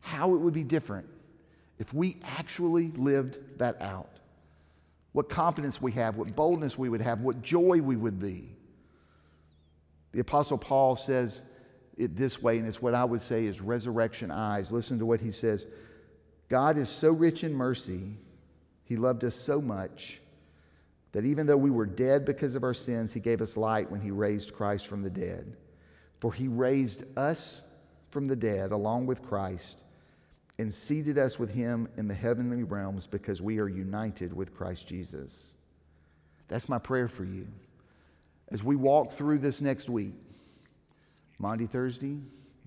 How 0.00 0.34
it 0.34 0.38
would 0.38 0.54
be 0.54 0.64
different 0.64 1.08
if 1.78 1.94
we 1.94 2.18
actually 2.36 2.88
lived 2.96 3.38
that 3.58 3.80
out. 3.80 4.10
What 5.12 5.28
confidence 5.28 5.82
we 5.82 5.92
have, 5.92 6.16
what 6.16 6.36
boldness 6.36 6.78
we 6.78 6.88
would 6.88 7.00
have, 7.00 7.20
what 7.20 7.42
joy 7.42 7.80
we 7.80 7.96
would 7.96 8.20
be. 8.20 8.48
The 10.12 10.20
Apostle 10.20 10.58
Paul 10.58 10.96
says 10.96 11.42
it 12.00 12.16
this 12.16 12.42
way, 12.42 12.58
and 12.58 12.66
it's 12.66 12.80
what 12.80 12.94
I 12.94 13.04
would 13.04 13.20
say 13.20 13.44
is 13.44 13.60
resurrection 13.60 14.30
eyes. 14.30 14.72
Listen 14.72 14.98
to 14.98 15.06
what 15.06 15.20
he 15.20 15.30
says 15.30 15.66
God 16.48 16.78
is 16.78 16.88
so 16.88 17.12
rich 17.12 17.44
in 17.44 17.54
mercy, 17.54 18.16
he 18.84 18.96
loved 18.96 19.24
us 19.24 19.34
so 19.34 19.60
much 19.60 20.20
that 21.12 21.24
even 21.24 21.46
though 21.46 21.56
we 21.56 21.70
were 21.70 21.86
dead 21.86 22.24
because 22.24 22.54
of 22.54 22.64
our 22.64 22.74
sins, 22.74 23.12
he 23.12 23.20
gave 23.20 23.40
us 23.40 23.56
light 23.56 23.90
when 23.90 24.00
he 24.00 24.10
raised 24.10 24.54
Christ 24.54 24.86
from 24.86 25.02
the 25.02 25.10
dead. 25.10 25.56
For 26.20 26.32
he 26.32 26.48
raised 26.48 27.04
us 27.18 27.62
from 28.10 28.28
the 28.28 28.36
dead 28.36 28.72
along 28.72 29.06
with 29.06 29.22
Christ 29.22 29.82
and 30.58 30.72
seated 30.72 31.18
us 31.18 31.38
with 31.38 31.50
him 31.50 31.88
in 31.96 32.06
the 32.06 32.14
heavenly 32.14 32.62
realms 32.62 33.06
because 33.06 33.40
we 33.40 33.58
are 33.58 33.68
united 33.68 34.32
with 34.32 34.54
Christ 34.54 34.86
Jesus. 34.86 35.54
That's 36.48 36.68
my 36.68 36.78
prayer 36.78 37.08
for 37.08 37.24
you. 37.24 37.46
As 38.48 38.62
we 38.62 38.76
walk 38.76 39.12
through 39.12 39.38
this 39.38 39.60
next 39.60 39.88
week, 39.88 40.14
Maundy, 41.40 41.66
Thursday, 41.66 42.18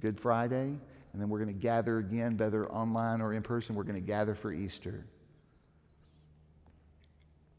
Good 0.02 0.20
Friday, 0.20 0.76
and 1.14 1.22
then 1.22 1.30
we're 1.30 1.38
going 1.38 1.54
to 1.54 1.62
gather 1.62 2.00
again, 2.00 2.36
whether 2.36 2.68
online 2.70 3.22
or 3.22 3.34
in 3.34 3.44
person, 3.44 3.76
we're 3.76 3.84
going 3.84 4.02
to 4.02 4.06
gather 4.06 4.34
for 4.34 4.52
Easter. 4.52 5.06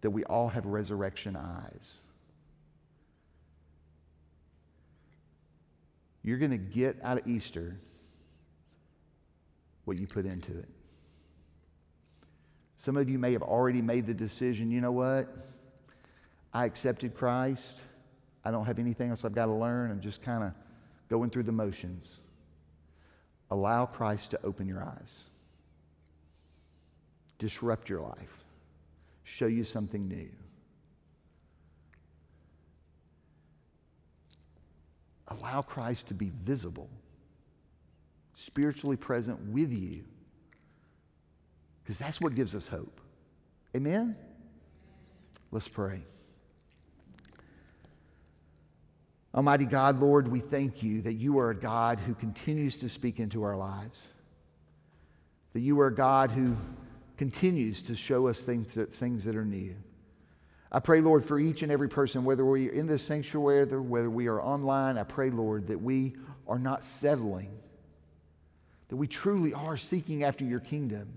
That 0.00 0.11
we 0.11 0.24
all 0.24 0.48
have 0.48 0.66
resurrection 0.66 1.37
eyes. 1.37 2.00
You're 6.24 6.38
going 6.38 6.50
to 6.50 6.59
get 6.59 6.98
out 7.03 7.18
of 7.18 7.29
Easter 7.29 7.79
what 9.85 10.00
you 10.00 10.07
put 10.07 10.27
into 10.27 10.59
it. 10.59 10.68
Some 12.77 12.96
of 12.96 13.09
you 13.09 13.18
may 13.20 13.33
have 13.33 13.42
already 13.42 13.83
made 13.83 14.07
the 14.07 14.14
decision 14.14 14.70
you 14.70 14.81
know 14.81 14.92
what? 14.92 15.29
I 16.53 16.64
accepted 16.64 17.14
Christ. 17.14 17.83
I 18.44 18.50
don't 18.50 18.66
have 18.66 18.79
anything 18.79 19.11
else 19.11 19.24
I've 19.24 19.35
got 19.35 19.46
to 19.46 19.53
learn. 19.53 19.90
I'm 19.90 20.00
just 20.00 20.20
kind 20.22 20.42
of 20.42 20.53
going 21.14 21.31
through 21.31 21.44
the 21.44 21.53
motions. 21.53 22.18
Allow 23.48 23.87
Christ 23.87 24.33
to 24.33 24.40
open 24.42 24.66
your 24.66 24.83
eyes, 24.83 25.29
disrupt 27.38 27.88
your 27.88 28.00
life, 28.00 28.44
show 29.22 29.46
you 29.46 29.62
something 29.62 30.00
new. 30.09 30.29
Allow 35.29 35.62
Christ 35.62 36.09
to 36.09 36.14
be 36.14 36.33
visible, 36.35 36.90
spiritually 38.35 38.96
present 38.96 39.38
with 39.50 39.72
you, 39.72 40.03
because 41.85 41.96
that's 41.96 42.20
what 42.20 42.35
gives 42.35 42.57
us 42.57 42.66
hope. 42.66 43.00
Amen? 43.77 44.16
Let's 45.53 45.68
pray. 45.68 46.03
Almighty 49.35 49.66
God, 49.66 50.01
Lord, 50.01 50.29
we 50.29 50.38
thank 50.38 50.83
you 50.83 51.03
that 51.03 51.14
you 51.14 51.38
are 51.40 51.51
a 51.51 51.57
God 51.57 51.99
who 51.99 52.14
continues 52.14 52.79
to 52.79 52.88
speak 52.88 53.18
into 53.18 53.42
our 53.42 53.57
lives. 53.57 54.11
That 55.55 55.61
you 55.61 55.81
are 55.81 55.88
a 55.88 55.94
God 55.94 56.31
who 56.31 56.55
continues 57.16 57.83
to 57.85 57.97
show 57.97 58.29
us 58.29 58.44
things 58.44 58.75
that, 58.75 58.94
things 58.94 59.25
that 59.25 59.35
are 59.35 59.44
new. 59.44 59.75
I 60.70 60.79
pray, 60.79 61.01
Lord, 61.01 61.25
for 61.25 61.38
each 61.38 61.62
and 61.62 61.73
every 61.73 61.88
person, 61.88 62.25
whether 62.25 62.44
we're 62.44 62.73
in 62.73 62.87
this 62.87 63.03
sanctuary, 63.03 63.64
whether 63.64 64.11
we 64.11 64.29
are 64.29 64.40
online, 64.40 64.99
I 64.99 65.03
pray, 65.05 65.31
Lord, 65.31 65.66
that 65.66 65.81
we 65.81 66.14
are 66.47 66.59
not 66.59 66.85
settling, 66.85 67.51
that 68.88 68.97
we 68.97 69.09
truly 69.09 69.53
are 69.53 69.77
seeking 69.77 70.23
after 70.23 70.44
your 70.44 70.61
kingdom. 70.61 71.09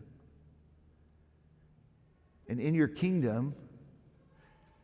And 2.47 2.59
in 2.59 2.73
your 2.73 2.87
kingdom, 2.87 3.53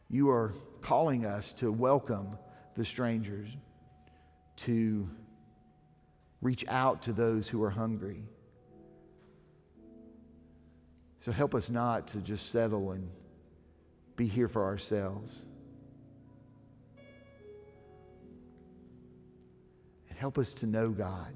you 0.10 0.30
are 0.30 0.54
calling 0.82 1.26
us 1.26 1.54
to 1.54 1.72
welcome 1.72 2.38
the 2.76 2.86
strangers, 2.86 3.50
to 4.56 5.10
reach 6.42 6.66
out 6.68 7.04
to 7.04 7.14
those 7.14 7.48
who 7.48 7.64
are 7.64 7.70
hungry. 7.70 8.24
So 11.20 11.32
help 11.32 11.56
us 11.56 11.70
not 11.70 12.08
to 12.10 12.20
just 12.20 12.50
settle 12.52 12.92
and 12.92 13.10
be 14.16 14.28
here 14.28 14.48
for 14.48 14.64
ourselves. 14.64 15.46
And 20.10 20.18
help 20.18 20.38
us 20.38 20.54
to 20.56 20.68
know, 20.68 20.90
God, 20.90 21.34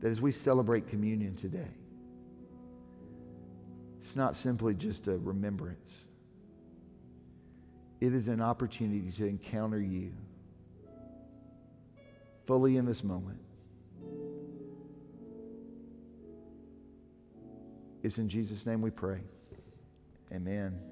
that 0.00 0.10
as 0.10 0.20
we 0.20 0.30
celebrate 0.30 0.88
communion 0.88 1.34
today, 1.36 1.74
it's 3.98 4.16
not 4.16 4.34
simply 4.36 4.74
just 4.74 5.08
a 5.08 5.18
remembrance, 5.18 6.06
it 8.02 8.12
is 8.12 8.26
an 8.26 8.40
opportunity 8.40 9.12
to 9.12 9.24
encounter 9.24 9.78
you 9.80 10.12
fully 12.46 12.76
in 12.76 12.84
this 12.84 13.04
moment. 13.04 13.38
It's 18.02 18.18
in 18.18 18.28
Jesus' 18.28 18.66
name 18.66 18.82
we 18.82 18.90
pray. 18.90 19.20
Amen. 20.32 20.91